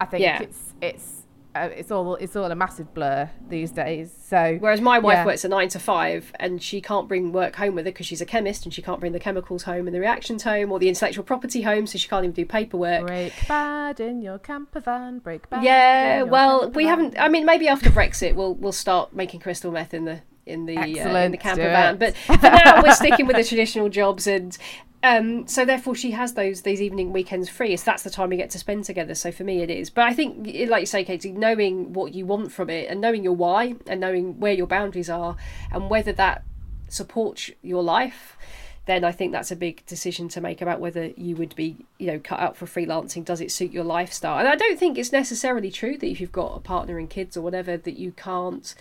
[0.00, 0.42] I think yeah.
[0.42, 1.23] it's it's
[1.54, 4.12] uh, it's all it's all a massive blur these days.
[4.26, 5.26] So whereas my wife yeah.
[5.26, 8.20] works a nine to five and she can't bring work home with her because she's
[8.20, 10.88] a chemist and she can't bring the chemicals home and the reactions home or the
[10.88, 13.06] intellectual property home, so she can't even do paperwork.
[13.06, 15.18] Break bad in your camper van.
[15.18, 15.62] Break bad.
[15.62, 16.90] Yeah, well, we van.
[16.90, 17.18] haven't.
[17.18, 20.76] I mean, maybe after Brexit, we'll we'll start making crystal meth in the in the
[20.76, 21.96] uh, in the camper van.
[21.98, 24.56] But for now, we're sticking with the traditional jobs, and
[25.04, 27.76] um, so therefore, she has those these evening weekends free.
[27.76, 29.14] So that's the time we get to spend together.
[29.14, 29.90] So for me, it is.
[29.90, 33.22] But I think, like you say, Katie, knowing what you want from it and knowing
[33.22, 35.36] your why and knowing where your boundaries are
[35.70, 36.42] and whether that
[36.88, 38.38] supports your life,
[38.86, 42.06] then I think that's a big decision to make about whether you would be, you
[42.06, 43.26] know, cut out for freelancing.
[43.26, 44.38] Does it suit your lifestyle?
[44.38, 47.36] And I don't think it's necessarily true that if you've got a partner and kids
[47.36, 48.74] or whatever that you can't.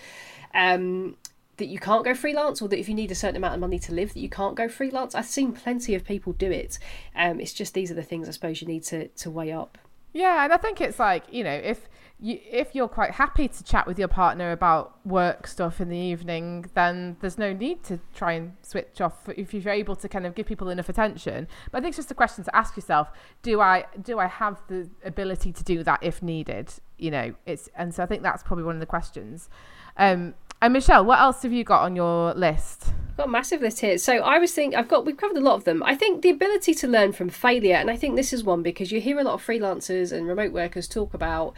[0.54, 1.18] Um,
[1.58, 3.80] that you can't go freelance or that if you need a certain amount of money
[3.80, 5.14] to live that you can't go freelance.
[5.16, 6.80] I've seen plenty of people do it.
[7.16, 9.78] Um, it's just these are the things i suppose you need to, to weigh up.
[10.14, 11.90] Yeah and i think it's like you know if
[12.20, 15.98] you if you're quite happy to chat with your partner about work stuff in the
[15.98, 20.28] evening then there's no need to try and switch off if you're able to kind
[20.28, 21.48] of give people enough attention.
[21.72, 23.10] But i think it's just a question to ask yourself
[23.42, 26.72] do i do i have the ability to do that if needed?
[27.00, 29.50] You know it's and so i think that's probably one of the questions.
[29.98, 32.86] Um, and Michelle, what else have you got on your list?
[33.10, 33.98] I've got a massive list here.
[33.98, 35.84] So I was thinking, I've got, we've covered a lot of them.
[35.84, 38.90] I think the ability to learn from failure, and I think this is one because
[38.90, 41.54] you hear a lot of freelancers and remote workers talk about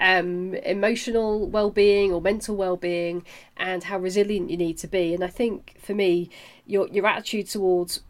[0.00, 3.24] um, emotional well-being or mental well-being
[3.56, 5.14] and how resilient you need to be.
[5.14, 6.28] And I think for me,
[6.66, 8.02] your your attitude towards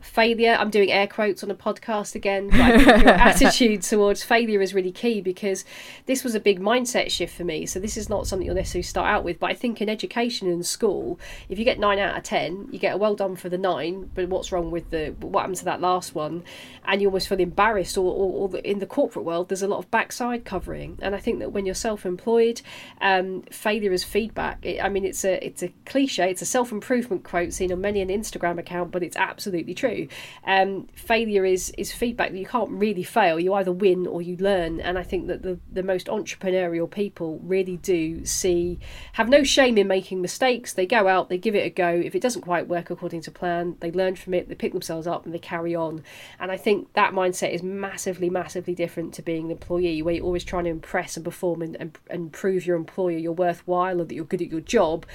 [0.00, 0.56] failure.
[0.58, 4.60] I'm doing air quotes on a podcast again, but I think your attitude towards failure
[4.60, 5.64] is really key because
[6.06, 7.66] this was a big mindset shift for me.
[7.66, 10.48] So this is not something you'll necessarily start out with, but I think in education
[10.48, 13.48] and school, if you get nine out of ten, you get a well done for
[13.48, 14.10] the nine.
[14.14, 16.44] But what's wrong with the what happened to that last one?
[16.84, 17.96] And you almost feel embarrassed.
[17.96, 21.18] Or, or, or in the corporate world, there's a lot of backside covering, and I
[21.18, 22.62] think that when you're self-employed,
[23.00, 24.64] um, failure is feedback.
[24.64, 26.30] It, I mean, it's a it's a cliche.
[26.30, 30.08] It's a self-improvement quote seen on many an Instagram account, but it's absolutely true.
[30.46, 33.38] Um, failure is is feedback that you can't really fail.
[33.38, 37.40] You either win or you learn, and I think that the the most entrepreneurial people
[37.42, 38.78] really do see
[39.14, 40.72] have no shame in making mistakes.
[40.72, 41.88] They go out, they give it a go.
[41.88, 45.06] If it doesn't quite work according to plan, they learn from it, they pick themselves
[45.06, 46.02] up, and they carry on.
[46.38, 50.24] And I think that mindset is massively, massively different to being an employee, where you're
[50.24, 54.04] always trying to impress and perform and, and, and prove your employer you're worthwhile or
[54.04, 55.06] that you're good at your job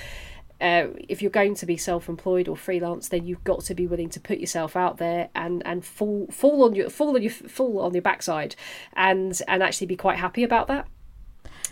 [0.59, 4.09] uh, if you're going to be self-employed or freelance, then you've got to be willing
[4.09, 7.79] to put yourself out there and and fall fall on your fall on your fall
[7.81, 8.55] on your backside,
[8.93, 10.87] and and actually be quite happy about that.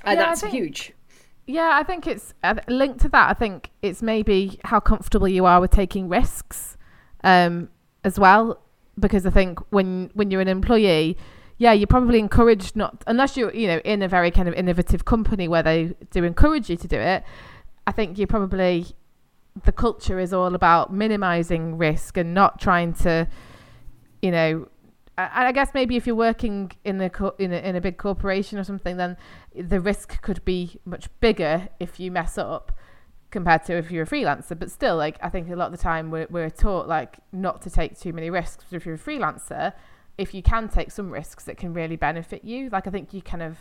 [0.04, 0.94] And yeah, that's think, huge.
[1.48, 2.34] Yeah, I think it's
[2.68, 3.30] linked to that.
[3.30, 6.78] I think it's maybe how comfortable you are with taking risks,
[7.24, 7.70] um,
[8.04, 8.62] as well.
[9.00, 11.18] Because I think when when you're an employee,
[11.58, 15.06] yeah, you're probably encouraged not unless you're you know in a very kind of innovative
[15.06, 17.24] company where they do encourage you to do it
[17.88, 18.96] I think you probably
[19.64, 23.28] the culture is all about minimizing risk and not trying to,
[24.22, 24.68] you know.
[25.18, 27.98] I, I guess maybe if you're working in a, co- in a in a big
[27.98, 29.16] corporation or something, then
[29.56, 32.74] the risk could be much bigger if you mess up
[33.32, 34.58] compared to if you're a freelancer.
[34.58, 37.62] But still, like I think a lot of the time we're we're taught like not
[37.62, 38.66] to take too many risks.
[38.72, 39.74] If you're a freelancer,
[40.18, 42.70] if you can take some risks, it can really benefit you.
[42.70, 43.58] Like I think you kind of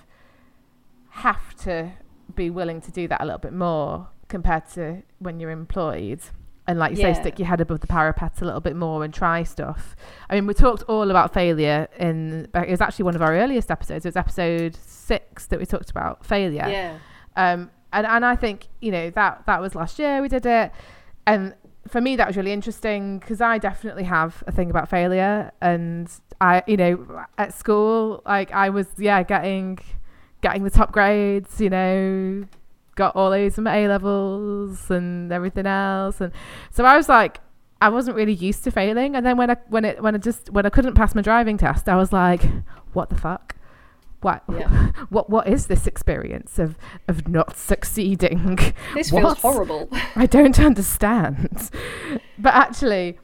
[1.10, 1.92] have to
[2.34, 6.20] be willing to do that a little bit more compared to when you're employed.
[6.66, 7.12] And like you yeah.
[7.12, 9.94] say stick your head above the parapet a little bit more and try stuff.
[10.30, 13.70] I mean we talked all about failure in it was actually one of our earliest
[13.70, 14.06] episodes.
[14.06, 16.66] It was episode six that we talked about failure.
[16.66, 16.98] Yeah.
[17.37, 20.72] Um and and i think you know that that was last year we did it.
[21.26, 21.54] And
[21.87, 25.52] for me that was really interesting because i definitely have a thing about failure.
[25.60, 26.10] And
[26.40, 29.78] i you know at school like i was yeah getting
[30.44, 32.44] getting the top grades you know
[32.94, 36.20] got all A's in A levels and everything else.
[36.20, 36.33] And
[36.70, 37.40] so I was like,
[37.80, 39.16] I wasn't really used to failing.
[39.16, 41.59] And then when I when it when I just when I couldn't pass my driving
[41.59, 42.42] test, I was like,
[42.92, 43.57] what the fuck?
[44.20, 44.90] What yeah.
[45.11, 46.78] what what is this experience of
[47.09, 48.59] of not succeeding?
[48.94, 49.22] This what?
[49.22, 49.88] feels horrible.
[50.16, 51.70] I don't understand.
[52.38, 53.18] but actually,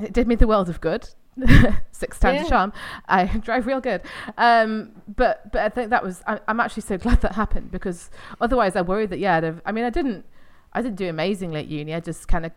[0.00, 1.08] it did me the world of good.
[1.92, 2.46] six times yeah.
[2.46, 2.72] a charm.
[3.08, 4.02] I drive real good.
[4.38, 6.22] Um, but but I think that was.
[6.26, 9.52] I, am actually so glad that happened because otherwise I worried that yeah.
[9.64, 10.24] i mean, I didn't.
[10.72, 11.94] I didn't do amazingly at uni.
[11.94, 12.52] I just kind of.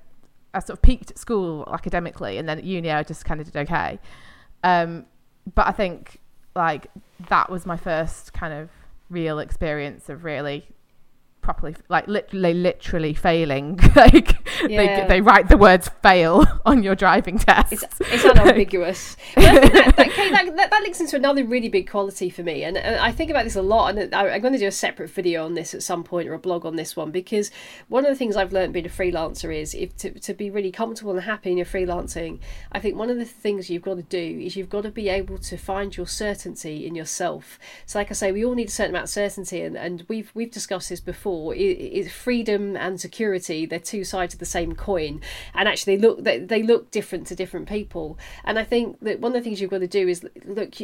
[0.54, 3.52] I sort of peaked at school academically, and then at uni I just kind of
[3.52, 4.00] did okay.
[4.63, 5.06] Um,
[5.54, 6.20] but I think
[6.56, 6.88] like
[7.30, 8.70] that was my first kind of
[9.10, 10.68] real experience of really
[11.41, 13.80] properly like literally literally failing.
[13.97, 14.38] Like
[14.69, 15.02] yeah.
[15.02, 17.73] they, they write the words fail on your driving test.
[17.73, 22.63] it's, it's unambiguous that, that, that, that, links into another really big quality for me
[22.63, 24.71] and, and i think about this a lot and I, i'm going to do a
[24.71, 27.52] separate video on this at some point or a blog on this one because
[27.89, 30.71] one of the things i've learned being a freelancer is if to, to be really
[30.71, 32.39] comfortable and happy in your freelancing
[32.71, 35.10] i think one of the things you've got to do is you've got to be
[35.10, 37.60] able to find your certainty in yourself.
[37.86, 40.32] So like i say we all need a certain amount of certainty and, and we've
[40.34, 44.76] we've discussed this before before is freedom and security they're two sides of the same
[44.76, 45.19] coin
[45.56, 48.17] and actually they look they, they look different to different people.
[48.43, 50.77] And i think that one of the things you've got to do is look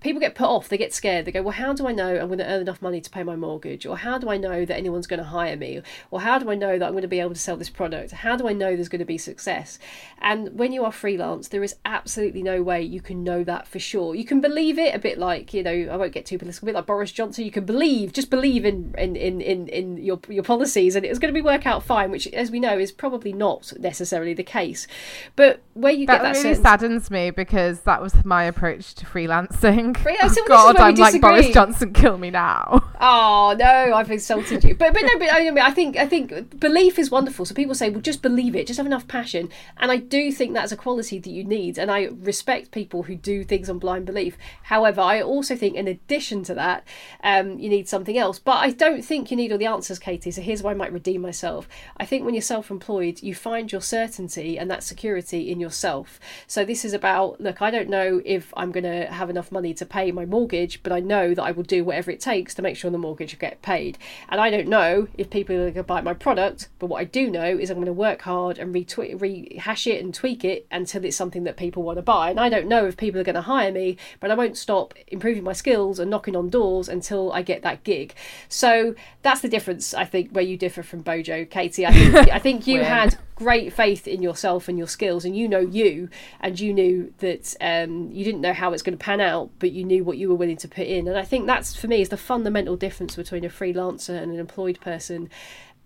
[0.00, 2.26] people get put off they get scared they go well how do i know i'm
[2.26, 3.86] going to earn enough money to pay my mortgage?
[3.86, 5.82] Or how do i know that anyone's going to hire me?
[6.10, 8.12] Or how do i know that i'm going to be able to sell this product?
[8.12, 9.78] How do i know there's going to be success?
[10.20, 13.78] And when you are freelance there is absolutely no way you can know that for
[13.78, 14.14] sure.
[14.14, 16.68] You can believe it a bit like you know i won't get too political a
[16.68, 20.20] bit like boris johnson you can believe just believe in in in in, in your
[20.28, 22.92] your policies and it's going to be work out fine which as we know is
[22.92, 24.86] probably not necessarily the case.
[25.34, 26.62] But where you that get that really certain...
[26.62, 29.06] saddens me because that was my approach to
[29.94, 31.92] freelancing oh, God, I'm like Boris Johnson.
[31.92, 32.82] Kill me now.
[32.98, 34.74] Oh no, I've insulted you.
[34.74, 37.44] But but no, but I, mean, I think I think belief is wonderful.
[37.44, 40.54] So people say, well, just believe it, just have enough passion, and I do think
[40.54, 44.06] that's a quality that you need, and I respect people who do things on blind
[44.06, 44.38] belief.
[44.62, 46.84] However, I also think in addition to that,
[47.22, 48.38] um, you need something else.
[48.38, 50.30] But I don't think you need all the answers, Katie.
[50.30, 51.68] So here's why I might redeem myself.
[51.98, 56.18] I think when you're self employed, you find your certainty and that security in yourself.
[56.46, 59.74] So this is about look, I don't know if I'm going to have enough money
[59.74, 62.62] to pay my mortgage, but I know that I will do whatever it takes to
[62.62, 63.98] make sure the mortgage will get paid.
[64.28, 67.04] And I don't know if people are going to buy my product, but what I
[67.04, 70.66] do know is I'm going to work hard and retweet, rehash it and tweak it
[70.70, 72.30] until it's something that people want to buy.
[72.30, 74.94] And I don't know if people are going to hire me, but I won't stop
[75.08, 78.14] improving my skills and knocking on doors until I get that gig.
[78.48, 81.86] So that's the difference, I think, where you differ from Bojo, Katie.
[81.86, 85.46] I think, I think you had great faith in yourself and your skills, and you
[85.48, 86.08] know you,
[86.40, 89.70] and you knew that um, you didn't know how it's going to pan out, but
[89.70, 91.06] you knew what you were willing to put in.
[91.06, 94.40] And I think that's for me is the fundamental difference between a freelancer and an
[94.40, 95.30] employed person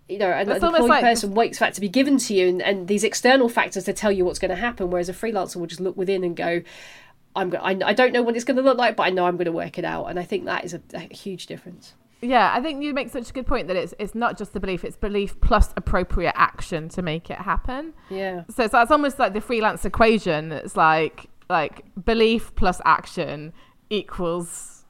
[0.09, 2.61] you know, an employed like person waits for that to be given to you and,
[2.62, 5.68] and these external factors to tell you what's going to happen, whereas a freelancer will
[5.68, 6.62] just look within and go,
[7.37, 9.37] I'm I, I don't know what it's going to look like, but I know I'm
[9.37, 10.06] going to work it out.
[10.06, 11.94] And I think that is a, a huge difference.
[12.22, 14.61] Yeah, I think you make such a good point that it's it's not just the
[14.61, 17.92] belief; it's belief plus appropriate action to make it happen.
[18.09, 18.44] Yeah.
[18.48, 20.50] So, so it's almost like the freelance equation.
[20.50, 23.52] It's like like belief plus action
[23.90, 24.84] equals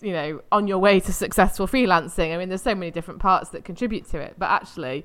[0.00, 2.32] you know on your way to successful freelancing.
[2.34, 5.04] I mean, there's so many different parts that contribute to it, but actually,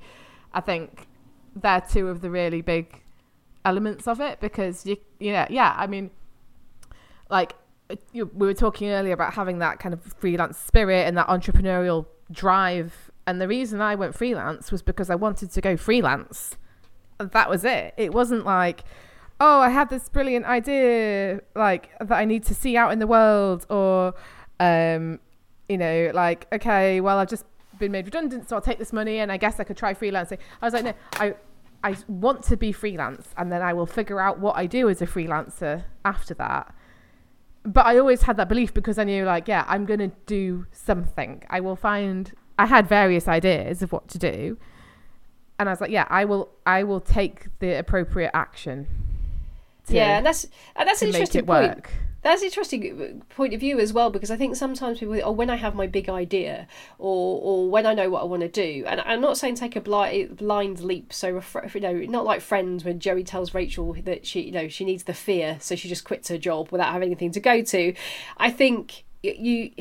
[0.53, 1.07] I think
[1.55, 3.01] they're two of the really big
[3.63, 6.11] elements of it because you you know yeah I mean
[7.29, 7.55] like
[8.13, 12.05] you, we were talking earlier about having that kind of freelance spirit and that entrepreneurial
[12.31, 13.11] drive.
[13.27, 16.57] And the reason I went freelance was because I wanted to go freelance.
[17.19, 17.93] That was it.
[17.97, 18.83] It wasn't like,
[19.39, 23.07] oh, I have this brilliant idea, like that I need to see out in the
[23.07, 24.13] world, or,
[24.59, 25.19] um,
[25.67, 27.45] you know, like, okay, well, I've just
[27.79, 30.37] been made redundant, so I'll take this money and I guess I could try freelancing.
[30.61, 31.35] I was like, no, I,
[31.83, 35.01] I want to be freelance, and then I will figure out what I do as
[35.01, 36.73] a freelancer after that
[37.65, 40.67] but I always had that belief because I knew, like, yeah, I'm going to do
[40.71, 41.43] something.
[41.49, 42.31] I will find.
[42.57, 44.57] I had various ideas of what to do,
[45.59, 46.49] and I was like, yeah, I will.
[46.65, 48.87] I will take the appropriate action.
[49.87, 51.75] To, yeah, and that's and that's an interesting point.
[51.75, 51.91] Work.
[52.21, 55.31] That's an interesting uh, point of view as well because I think sometimes people, oh,
[55.31, 56.67] when I have my big idea,
[56.97, 59.75] or or when I know what I want to do, and I'm not saying take
[59.75, 61.13] a blind, blind leap.
[61.13, 61.39] So
[61.73, 65.03] you know, not like Friends when Joey tells Rachel that she, you know, she needs
[65.03, 67.93] the fear, so she just quits her job without having anything to go to.
[68.37, 69.71] I think you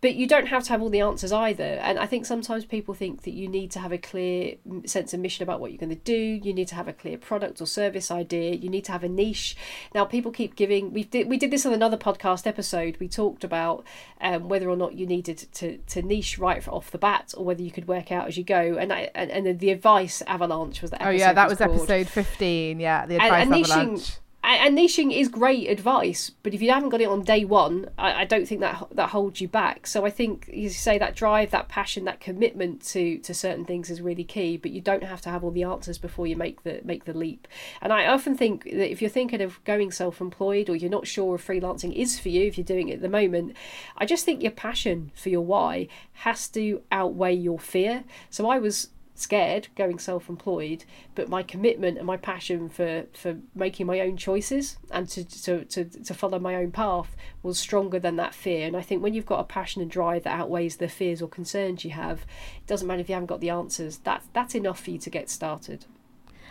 [0.00, 1.62] but you don't have to have all the answers either.
[1.62, 5.20] And i think sometimes people think that you need to have a clear sense of
[5.20, 6.16] mission about what you're going to do.
[6.16, 8.54] You need to have a clear product or service idea.
[8.54, 9.56] You need to have a niche.
[9.94, 12.96] Now people keep giving we did we did this on another podcast episode.
[12.98, 13.84] We talked about
[14.20, 17.62] um, whether or not you needed to to niche right off the bat or whether
[17.62, 18.76] you could work out as you go.
[18.78, 22.08] And I, and, and the advice avalanche was that oh yeah that was, was episode
[22.08, 26.60] 15 yeah the advice and, and avalanche niching, and niching is great advice, but if
[26.60, 29.46] you haven't got it on day one, I, I, don't think that that holds you
[29.46, 29.86] back.
[29.86, 33.88] So I think you say that drive, that passion, that commitment to to certain things
[33.88, 34.56] is really key.
[34.56, 37.16] But you don't have to have all the answers before you make the make the
[37.16, 37.46] leap.
[37.80, 41.36] And I often think that if you're thinking of going self-employed or you're not sure
[41.36, 43.56] if freelancing is for you, if you're doing it at the moment,
[43.96, 48.04] I just think your passion for your why has to outweigh your fear.
[48.28, 53.86] So I was scared going self-employed but my commitment and my passion for for making
[53.86, 58.16] my own choices and to to to, to follow my own path was stronger than
[58.16, 58.66] that fear.
[58.66, 61.28] And i think when you've got a passion and drive that outweighs the fears or
[61.28, 62.20] concerns you have
[62.56, 63.98] it doesn't matter if you haven't got the answers.
[63.98, 65.86] That's that's enough for you to get started.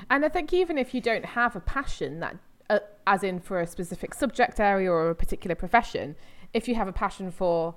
[0.10, 2.38] And i think even if you don't have a passion that
[2.70, 6.16] uh, as in for a specific subject area or a particular profession
[6.54, 7.76] if you have a passion for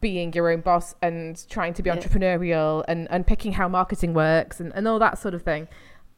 [0.00, 1.96] being your own boss and trying to be yeah.
[1.96, 5.68] entrepreneurial and, and picking how marketing works and, and all that sort of thing.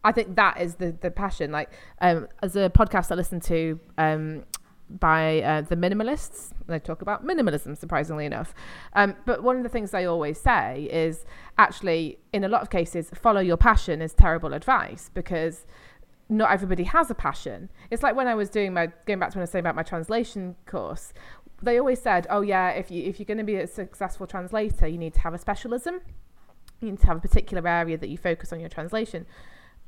[0.05, 1.51] I think that is the, the passion.
[1.51, 4.45] Like, um, as a podcast I listen to um,
[4.91, 8.55] by uh, the minimalists, they talk about minimalism, surprisingly enough.
[8.93, 11.25] Um, but one of the things they always say is
[11.57, 15.67] actually, in a lot of cases, follow your passion is terrible advice because
[16.29, 17.71] not everybody has a passion.
[17.91, 19.77] It's like when I was doing my going back to when I was saying about
[19.77, 21.13] my translation course
[21.65, 24.87] they always said, oh yeah, if you if you're going to be a successful translator,
[24.87, 26.01] you need to have a specialism.
[26.81, 29.27] You need to have a particular area that you focus on your translation.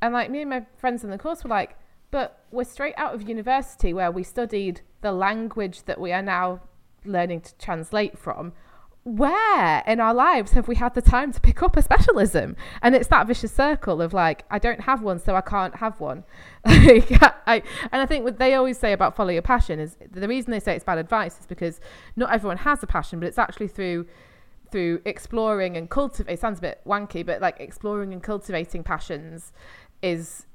[0.01, 1.77] And like me and my friends in the course were like,
[2.11, 6.61] but we're straight out of university where we studied the language that we are now
[7.05, 8.53] learning to translate from
[9.07, 12.57] where in our lives have we had the time to pick up a specialism?
[12.83, 16.01] And it's that vicious circle of like, I don't have one, so I can't have
[16.01, 16.25] one.
[16.65, 20.51] I, and I think what they always say about follow your passion is the reason
[20.51, 21.81] they say it's bad advice is because
[22.17, 24.07] not everyone has a passion, but it's actually through
[24.73, 26.33] through exploring and cultivate.
[26.33, 29.53] It sounds a bit wanky, but like exploring and cultivating passions
[30.03, 30.47] is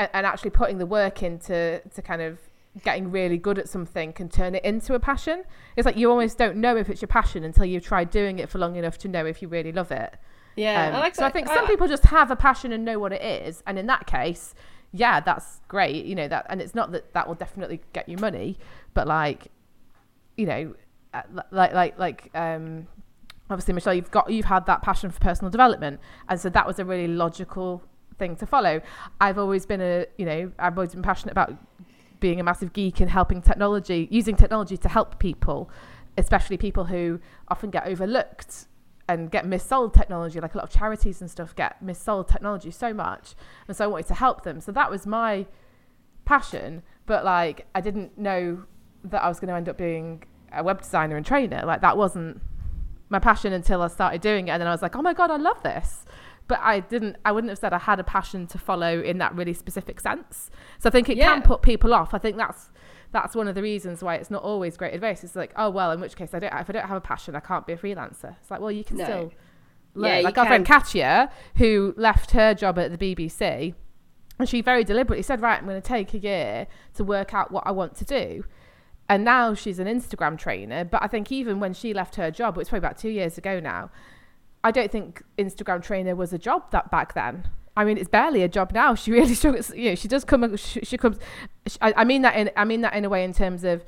[0.00, 2.40] and actually putting the work into to kind of
[2.84, 5.42] getting really good at something can turn it into a passion.
[5.76, 8.48] It's like you almost don't know if it's your passion until you've tried doing it
[8.48, 10.14] for long enough to know if you really love it.
[10.56, 12.84] Yeah, Um, I like so I think some I- people just have a passion and
[12.84, 14.54] know what it is, and in that case,
[14.92, 16.04] yeah, that's great.
[16.04, 18.58] You know that, and it's not that that will definitely get you money,
[18.94, 19.48] but like,
[20.36, 20.74] you know,
[21.14, 22.86] uh, like like like um,
[23.48, 26.78] obviously Michelle, you've got you've had that passion for personal development, and so that was
[26.78, 27.82] a really logical
[28.18, 28.80] thing to follow.
[29.20, 31.54] I've always been a you know I've always been passionate about
[32.20, 35.70] being a massive geek and helping technology, using technology to help people,
[36.16, 38.66] especially people who often get overlooked
[39.08, 40.40] and get missold technology.
[40.40, 43.34] Like a lot of charities and stuff get missold technology so much,
[43.66, 44.60] and so I wanted to help them.
[44.60, 45.46] So that was my
[46.24, 48.64] passion, but like I didn't know
[49.04, 51.62] that I was going to end up being a web designer and trainer.
[51.64, 52.40] Like that wasn't
[53.08, 55.30] my passion until I started doing it, and then I was like, oh my god,
[55.30, 56.04] I love this.
[56.50, 57.16] But I didn't.
[57.24, 60.50] I wouldn't have said I had a passion to follow in that really specific sense.
[60.80, 61.32] So I think it Yeah.
[61.32, 62.12] can put people off.
[62.12, 62.70] I think that's
[63.12, 65.22] that's one of the reasons why it's not always great advice.
[65.24, 66.52] It's like, oh well, in which case I don't.
[66.52, 68.34] If I don't have a passion, I can't be a freelancer.
[68.40, 69.04] It's like, well, you can No.
[69.04, 69.32] still
[69.94, 70.16] Yeah, learn.
[70.18, 70.80] you like our friend can.
[70.80, 73.74] Katya, who left her job at the BBC,
[74.40, 77.52] and she very deliberately said, right, I'm going to take a year to work out
[77.52, 78.44] what I want to do.
[79.08, 80.84] And now she's an Instagram trainer.
[80.84, 83.36] But I think even when she left her job, it was probably about two years
[83.38, 83.90] ago now.
[84.62, 87.48] I don't think Instagram trainer was a job that back then.
[87.76, 88.94] I mean, it's barely a job now.
[88.94, 89.74] She really struggles.
[89.74, 90.56] You know, she does come.
[90.56, 91.18] She, she comes.
[91.66, 92.50] She, I, I mean that in.
[92.56, 93.84] I mean that in a way in terms of,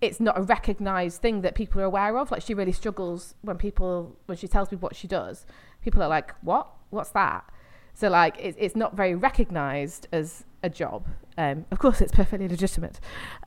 [0.00, 2.30] it's not a recognized thing that people are aware of.
[2.30, 5.46] Like she really struggles when people when she tells people what she does.
[5.82, 6.68] People are like, "What?
[6.90, 7.44] What's that?"
[7.94, 11.08] So like, it's it's not very recognized as a job.
[11.38, 12.98] Um, of course, it's perfectly legitimate.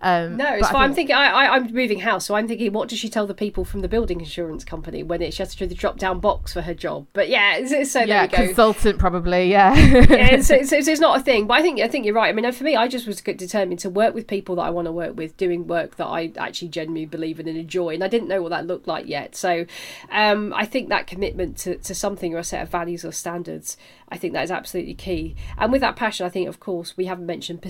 [0.01, 0.83] Um, No, it's fine.
[0.83, 1.15] I'm thinking.
[1.15, 2.71] I, I, I'm moving house, so I'm thinking.
[2.71, 5.51] What does she tell the people from the building insurance company when it, she has
[5.53, 7.07] to do the drop down box for her job?
[7.13, 8.53] But yeah, it's, it's, so yeah, there you go.
[8.53, 9.49] consultant probably.
[9.49, 9.73] Yeah.
[9.75, 12.29] yeah, it's, it's, not a thing, but I think I think you're right.
[12.29, 14.85] I mean, for me, I just was determined to work with people that I want
[14.85, 18.07] to work with, doing work that I actually genuinely believe in and enjoy, and I
[18.07, 19.35] didn't know what that looked like yet.
[19.35, 19.65] So,
[20.11, 23.77] um, I think that commitment to, to something or a set of values or standards,
[24.09, 25.35] I think that is absolutely key.
[25.57, 27.61] And with that passion, I think, of course, we haven't mentioned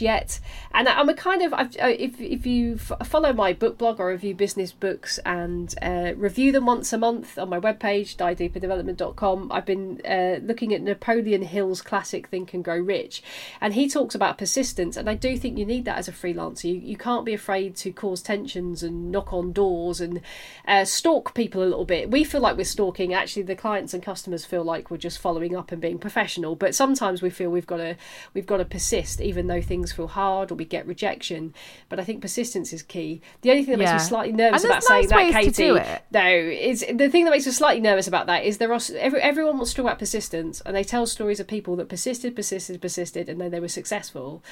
[0.00, 0.40] yet,
[0.72, 4.34] and I'm a kind of uh, if if you follow my book blog or review
[4.34, 10.00] business books and uh, review them once a month on my webpage divedeepdevelopment.com i've been
[10.06, 13.22] uh, looking at napoleon hill's classic think and grow rich.
[13.60, 16.64] And he talks about persistence and i do think you need that as a freelancer.
[16.64, 20.20] You, you can't be afraid to cause tensions and knock on doors and
[20.66, 22.10] uh, stalk people a little bit.
[22.10, 23.14] We feel like we're stalking.
[23.14, 26.74] Actually the clients and customers feel like we're just following up and being professional but
[26.74, 27.96] sometimes we feel we've got to
[28.34, 31.54] we've got to persist even though things feel hard or we get rejection
[31.88, 34.72] but i think persistence is key the only thing that makes me slightly nervous about
[34.72, 36.02] there's saying nice that katie it.
[36.12, 39.20] no, it's the thing that makes me slightly nervous about that is there are every,
[39.20, 42.80] everyone wants to talk about persistence, and they tell stories of people that persisted, persisted,
[42.80, 44.42] persisted, and then they were successful,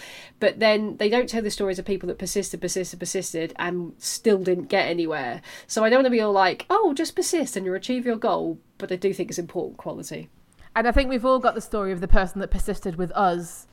[0.41, 4.39] but then they don't tell the stories of people that persisted, persisted, persisted, and still
[4.39, 5.41] didn't get anywhere.
[5.67, 8.17] So I don't want to be all like, oh, just persist and you'll achieve your
[8.17, 10.29] goal, but I do think it's important quality.
[10.75, 13.67] And I think we've all got the story of the person that persisted with us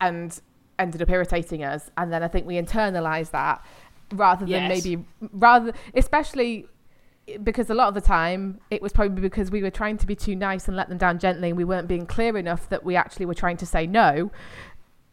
[0.00, 0.40] and
[0.78, 1.90] ended up irritating us.
[1.96, 3.64] And then I think we internalize that
[4.12, 4.84] rather than Yes.
[4.84, 6.66] maybe, rather, especially
[7.42, 10.14] because a lot of the time it was probably because we were trying to be
[10.16, 12.96] too nice and let them down gently and we weren't being clear enough that we
[12.96, 14.30] actually were trying to say no.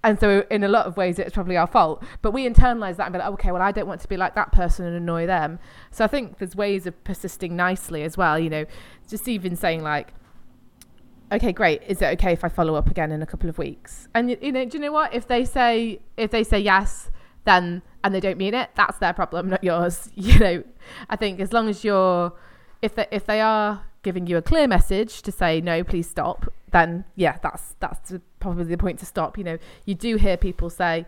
[0.01, 2.03] And so, in a lot of ways, it's probably our fault.
[2.21, 4.35] But we internalize that and be like, okay, well, I don't want to be like
[4.35, 5.57] that person and annoy them.
[5.89, 8.37] So, I think there's ways of persisting nicely as well.
[8.37, 8.65] You know,
[9.09, 10.13] just even saying, like,
[11.31, 11.81] okay great.
[11.87, 14.07] Is it okay if i follow up again in a couple of weeks?
[14.13, 15.13] And you know do you know what?
[15.13, 17.09] If they say if they say yes
[17.45, 20.09] then and they don't mean it that's their problem not yours.
[20.15, 20.63] You know
[21.09, 22.33] i think as long as you're
[22.81, 26.51] if they, if they are giving you a clear message to say no please stop
[26.71, 29.37] then yeah that's that's probably the point to stop.
[29.37, 31.05] You know you do hear people say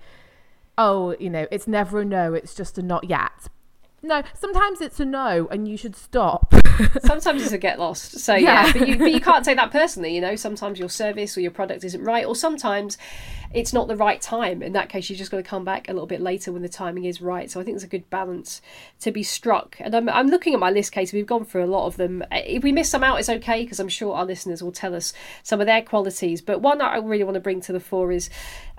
[0.78, 3.50] oh you know it's never a no it's just a not yet
[4.04, 6.54] no sometimes it's a no and you should stop
[7.02, 8.20] Sometimes it's a get lost.
[8.20, 8.74] So yeah, Yeah.
[8.74, 10.14] but you but you can't take that personally.
[10.14, 13.00] You know, sometimes your service or your product isn't right, or sometimes
[13.54, 14.62] it's not the right time.
[14.62, 16.70] In that case, you're just going to come back a little bit later when the
[16.70, 17.50] timing is right.
[17.50, 18.62] So I think there's a good balance
[19.02, 19.78] to be struck.
[19.80, 21.16] And I'm I'm looking at my list, Katie.
[21.16, 22.24] We've gone through a lot of them.
[22.32, 25.14] If we miss some out, it's okay because I'm sure our listeners will tell us
[25.44, 26.42] some of their qualities.
[26.42, 28.30] But one that I really want to bring to the fore is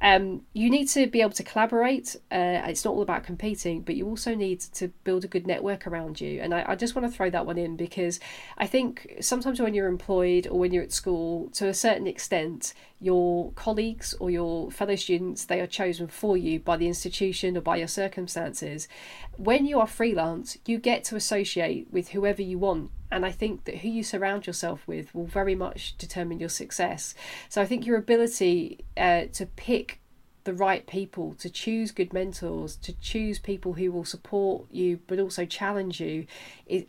[0.01, 2.15] um, you need to be able to collaborate.
[2.31, 5.87] Uh, it's not all about competing, but you also need to build a good network
[5.87, 6.41] around you.
[6.41, 8.21] And I, I just want to throw that one in because
[8.57, 12.75] I think sometimes when you're employed or when you're at school, to a certain extent,
[13.01, 17.61] your colleagues or your fellow students, they are chosen for you by the institution or
[17.61, 18.89] by your circumstances.
[19.37, 22.91] When you are freelance, you get to associate with whoever you want.
[23.11, 27.15] And I think that who you surround yourself with will very much determine your success.
[27.49, 30.01] So I think your ability uh, to pick
[30.49, 35.19] the right people, to choose good mentors, to choose people who will support you but
[35.19, 36.27] also challenge you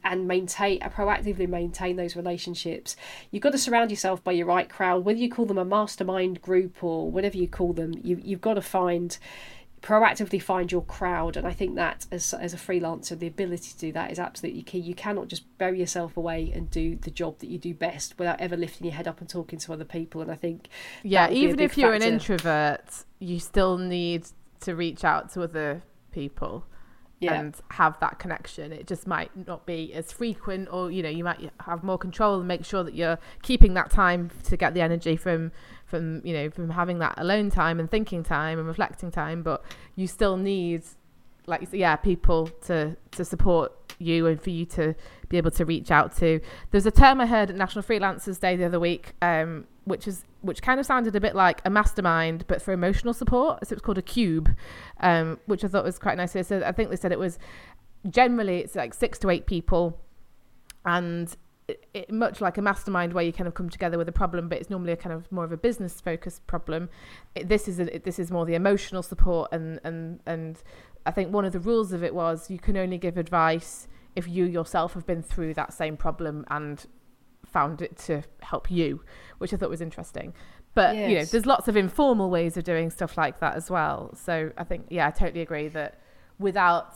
[0.01, 2.95] and maintain uh, proactively maintain those relationships.
[3.31, 6.41] You've got to surround yourself by your right crowd, whether you call them a mastermind
[6.41, 9.17] group or whatever you call them, you you've got to find
[9.81, 13.77] proactively find your crowd and i think that as, as a freelancer the ability to
[13.77, 17.39] do that is absolutely key you cannot just bury yourself away and do the job
[17.39, 20.21] that you do best without ever lifting your head up and talking to other people
[20.21, 20.67] and i think
[21.03, 22.05] yeah even if you're factor.
[22.05, 24.25] an introvert you still need
[24.59, 26.65] to reach out to other people
[27.19, 27.33] yeah.
[27.33, 28.71] and have that connection.
[28.71, 32.39] It just might not be as frequent, or you know, you might have more control
[32.39, 35.51] and make sure that you're keeping that time to get the energy from
[35.85, 39.43] from you know from having that alone time and thinking time and reflecting time.
[39.43, 39.63] But
[39.95, 40.83] you still need,
[41.45, 44.95] like, yeah, people to to support you and for you to
[45.27, 46.39] be able to reach out to.
[46.71, 50.23] There's a term I heard at National Freelancers Day the other week, um, which is
[50.41, 53.67] which kind of sounded a bit like a mastermind, but for emotional support.
[53.67, 54.55] So it's called a cube,
[55.01, 56.31] um, which I thought was quite nice.
[56.31, 57.39] So I think they said it was
[58.09, 59.99] generally it's like six to eight people,
[60.85, 61.35] and
[61.67, 64.47] it, it, much like a mastermind where you kind of come together with a problem,
[64.47, 66.89] but it's normally a kind of more of a business focused problem.
[67.35, 70.61] It, this is a, this is more the emotional support, and and and
[71.05, 74.27] I think one of the rules of it was you can only give advice if
[74.27, 76.85] you yourself have been through that same problem and
[77.51, 79.01] found it to help you,
[79.37, 80.33] which I thought was interesting.
[80.75, 81.09] But yes.
[81.09, 84.13] you know, there's lots of informal ways of doing stuff like that as well.
[84.15, 85.99] So I think, yeah, I totally agree that
[86.37, 86.95] without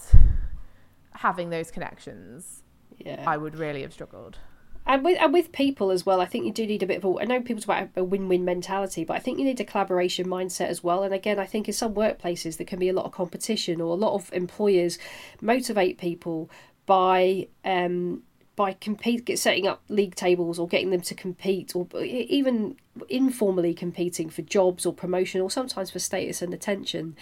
[1.11, 2.63] having those connections,
[2.97, 3.23] yeah.
[3.25, 4.37] I would really have struggled.
[4.85, 7.05] And with and with people as well, I think you do need a bit of
[7.05, 7.21] a.
[7.21, 10.27] I know people talk about a win-win mentality, but I think you need a collaboration
[10.27, 11.03] mindset as well.
[11.03, 13.93] And again, I think in some workplaces there can be a lot of competition, or
[13.93, 14.99] a lot of employers
[15.39, 16.49] motivate people
[16.85, 18.23] by um,
[18.55, 22.75] by compete setting up league tables or getting them to compete or even
[23.09, 27.15] informally competing for jobs or promotion or sometimes for status and attention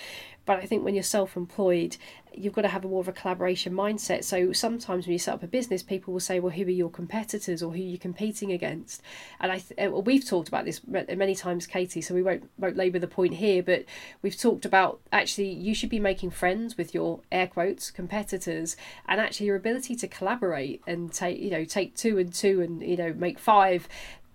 [0.45, 1.95] but i think when you're self-employed
[2.33, 4.23] you've got to have a more of a collaboration mindset.
[4.23, 6.89] So sometimes when you set up a business, people will say, "Well, who are your
[6.89, 9.01] competitors or who are you competing against?"
[9.39, 12.01] And I th- uh, we've talked about this many times, Katie.
[12.01, 13.85] So we won't won't labour the point here, but
[14.21, 18.75] we've talked about actually you should be making friends with your air quotes competitors,
[19.07, 22.81] and actually your ability to collaborate and take you know take two and two and
[22.81, 23.87] you know make five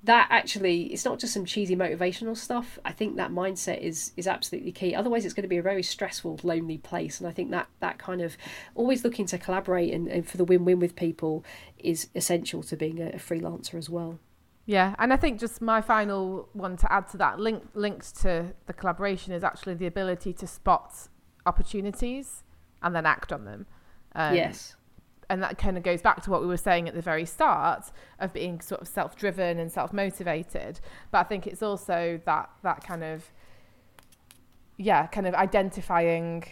[0.06, 2.78] that actually it's not just some cheesy motivational stuff.
[2.84, 4.94] I think that mindset is is absolutely key.
[4.94, 7.20] Otherwise it's going to be a very stressful lonely place.
[7.20, 8.36] And i think that that kind of
[8.74, 11.44] always looking to collaborate and, and for the win-win with people
[11.78, 14.18] is essential to being a, a freelancer as well.
[14.64, 18.52] Yeah and i think just my final one to add to that link linked to
[18.66, 21.08] the collaboration is actually the ability to spot
[21.44, 22.42] opportunities
[22.82, 23.66] and then act on them.
[24.14, 24.76] Um, yes
[25.28, 27.90] and that kind of goes back to what we were saying at the very start
[28.20, 30.80] of being sort of self-driven and self-motivated.
[31.10, 33.30] But i think it's also that that kind of
[34.76, 36.44] yeah kind of identifying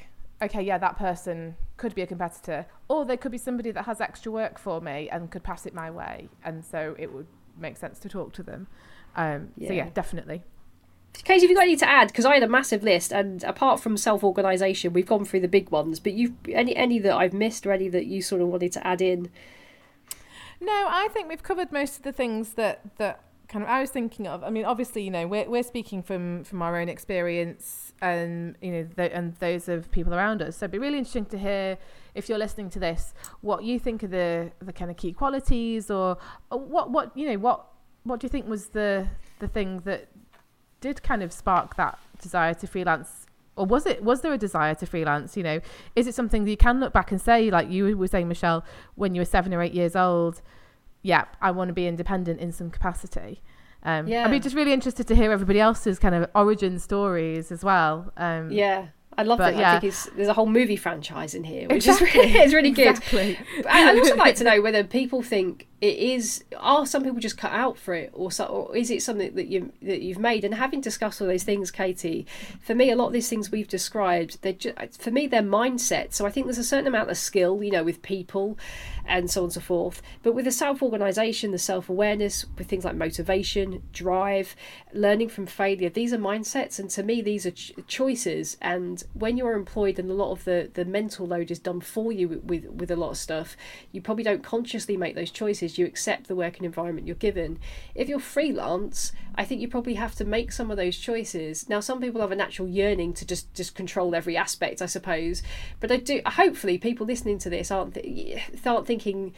[0.43, 4.01] okay yeah that person could be a competitor or they could be somebody that has
[4.01, 6.29] extra work for me and could pass it my way.
[6.45, 7.27] And so it would
[7.59, 8.66] make sense to talk to them.
[9.16, 9.68] Um, yeah.
[9.68, 9.89] so yeah.
[9.95, 10.43] definitely
[11.23, 12.09] Katie, have you got any to add?
[12.09, 15.49] Because I had a massive list, and apart from self organisation, we've gone through the
[15.49, 16.01] big ones.
[16.01, 18.87] But you, any any that I've missed, or any that you sort of wanted to
[18.87, 19.31] add in?
[20.61, 23.91] No, I think we've covered most of the things that that kind of I was
[23.91, 24.43] thinking of.
[24.43, 28.73] I mean, obviously, you know, we're we're speaking from from our own experience, and you
[28.73, 30.57] know, and those of people around us.
[30.57, 31.79] So it'd be really interesting to hear
[32.15, 35.91] if you're listening to this, what you think are the the kind of key qualities,
[35.91, 36.19] or,
[36.51, 37.67] or what what you know what
[38.05, 39.09] what do you think was the
[39.39, 40.09] the thing that
[40.85, 43.24] did kind of spark that desire to freelance
[43.57, 45.59] or was it was there a desire to freelance you know
[45.97, 48.62] is it something that you can look back and say like you were saying michelle
[48.95, 50.43] when you were seven or eight years old
[51.01, 53.41] yeah i want to be independent in some capacity
[53.87, 54.24] um, yeah.
[54.24, 58.11] I'd be just really interested to hear everybody else's kind of origin stories as well.
[58.16, 58.87] Um, yeah.
[59.17, 59.57] I love that.
[59.57, 59.77] Yeah.
[59.77, 62.09] I think there's a whole movie franchise in here, which exactly.
[62.09, 62.89] is really, it's really good.
[62.89, 63.39] Exactly.
[63.67, 67.53] I'd also like to know whether people think it is are some people just cut
[67.53, 70.55] out for it or, so, or is it something that you that you've made and
[70.55, 72.27] having discussed all those things katie
[72.59, 74.57] for me a lot of these things we've described they
[74.99, 77.85] for me they're mindset so i think there's a certain amount of skill you know
[77.85, 78.57] with people
[79.05, 82.97] and so on and so forth but with the self-organization the self-awareness with things like
[82.97, 84.57] motivation drive
[84.95, 89.37] learning from failure these are mindsets and to me these are ch- choices and when
[89.37, 92.45] you're employed and a lot of the the mental load is done for you with
[92.45, 93.57] with, with a lot of stuff
[93.93, 97.59] you probably don't consciously make those choices you accept the working environment you're given.
[97.95, 101.69] If you're freelance, I think you probably have to make some of those choices.
[101.69, 105.43] Now, some people have a natural yearning to just just control every aspect, I suppose.
[105.81, 106.21] But I do.
[106.27, 109.35] Hopefully, people listening to this aren't th- aren't thinking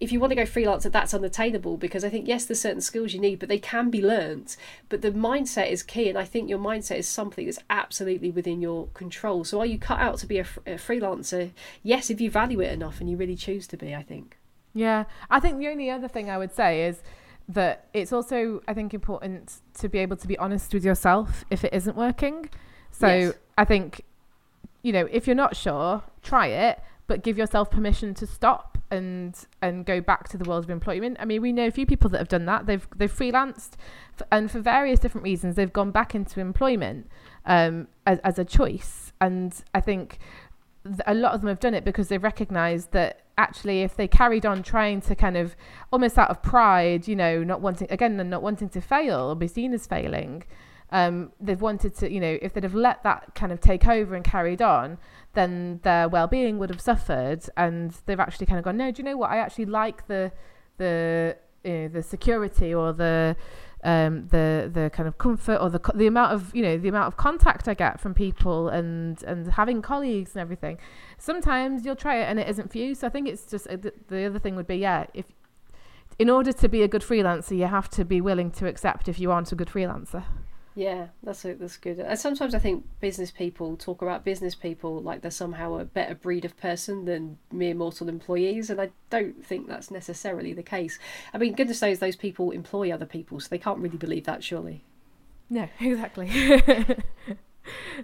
[0.00, 3.12] if you want to go freelancer, that's unattainable because I think yes, there's certain skills
[3.12, 4.56] you need, but they can be learnt.
[4.88, 8.62] But the mindset is key, and I think your mindset is something that's absolutely within
[8.62, 9.44] your control.
[9.44, 11.50] So are you cut out to be a, a freelancer?
[11.82, 13.94] Yes, if you value it enough and you really choose to be.
[13.94, 14.38] I think.
[14.72, 17.02] Yeah, I think the only other thing I would say is
[17.48, 21.62] that it's also I think important to be able to be honest with yourself if
[21.62, 22.48] it isn't working.
[22.90, 23.34] So yes.
[23.58, 24.02] I think
[24.82, 29.36] you know if you're not sure, try it, but give yourself permission to stop and
[29.62, 31.16] and go back to the world of employment.
[31.20, 32.66] I mean, we know a few people that have done that.
[32.66, 33.72] They've they've freelanced,
[34.30, 37.08] and for various different reasons, they've gone back into employment
[37.46, 39.12] um, as as a choice.
[39.20, 40.18] And I think
[40.84, 44.08] th- a lot of them have done it because they've recognised that actually, if they
[44.08, 45.56] carried on trying to kind of
[45.92, 49.34] almost out of pride, you know, not wanting again, and not wanting to fail or
[49.34, 50.44] be seen as failing.
[50.92, 54.14] Um, they've wanted to, you know, if they'd have let that kind of take over
[54.14, 54.98] and carried on,
[55.34, 59.04] then their well-being would have suffered and they've actually kind of gone no do you
[59.04, 60.32] know what i actually like the
[60.78, 63.36] the you know, the security or the
[63.82, 67.06] um, the the kind of comfort or the the amount of you know the amount
[67.06, 70.78] of contact I get from people and and having colleagues and everything.
[71.18, 72.94] Sometimes you'll try it and it isn't for you.
[72.94, 75.26] So I think it's just uh, the, the other thing would be yeah if
[76.18, 79.18] in order to be a good freelancer you have to be willing to accept if
[79.18, 80.24] you aren't a good freelancer.
[80.74, 81.98] Yeah, that's a, that's good.
[81.98, 86.14] And sometimes I think business people talk about business people like they're somehow a better
[86.14, 90.98] breed of person than mere mortal employees, and I don't think that's necessarily the case.
[91.34, 94.44] I mean, goodness knows those people employ other people, so they can't really believe that,
[94.44, 94.84] surely.
[95.48, 96.30] No, exactly.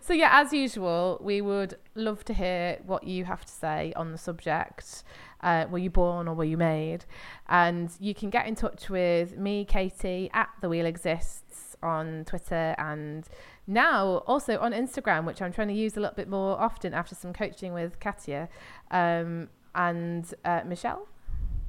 [0.02, 4.10] so yeah, as usual, we would love to hear what you have to say on
[4.10, 5.04] the subject.
[5.40, 7.04] Uh, were you born or were you made?
[7.48, 11.45] And you can get in touch with me, Katie, at The Wheel Exists
[11.86, 13.26] on Twitter and
[13.66, 17.14] now also on Instagram, which I'm trying to use a little bit more often after
[17.14, 18.48] some coaching with Katia
[18.90, 21.08] um, and uh, Michelle.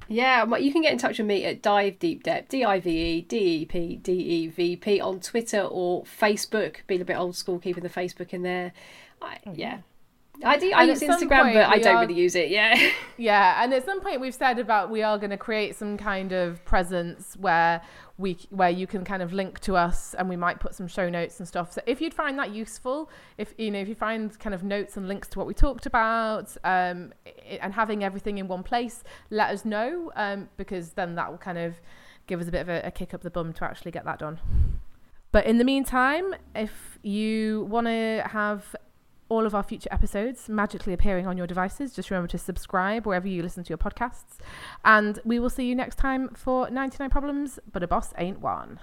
[0.10, 2.90] Yeah, you can get in touch with me at Dive Deep Depth, D I V
[2.90, 6.78] E D E P D E V P on Twitter or Facebook.
[6.88, 8.72] Being a bit old school, keeping the Facebook in there.
[9.22, 9.80] I, oh, yeah,
[10.44, 10.72] I do.
[10.74, 12.50] I use Instagram, but I don't are, really use it.
[12.50, 12.92] Yeah.
[13.20, 16.32] Yeah, and at some point we've said about we are going to create some kind
[16.34, 17.82] of presence where
[18.20, 21.10] we where you can kind of link to us, and we might put some show
[21.10, 21.74] notes and stuff.
[21.74, 23.10] So if you'd find that useful,
[23.40, 25.88] if you know if you find kind of notes and links to what we talked
[25.88, 27.12] about, um,
[27.60, 31.58] and having everything in one place, let us know, um, because then that will kind
[31.58, 31.82] of
[32.28, 34.20] give us a bit of a, a kick up the bum to actually get that
[34.20, 34.40] done.
[35.32, 38.76] But in the meantime, if you want to have
[39.30, 41.94] all of our future episodes magically appearing on your devices.
[41.94, 44.38] Just remember to subscribe wherever you listen to your podcasts.
[44.86, 48.80] And we will see you next time for 99 Problems, but a boss ain't one.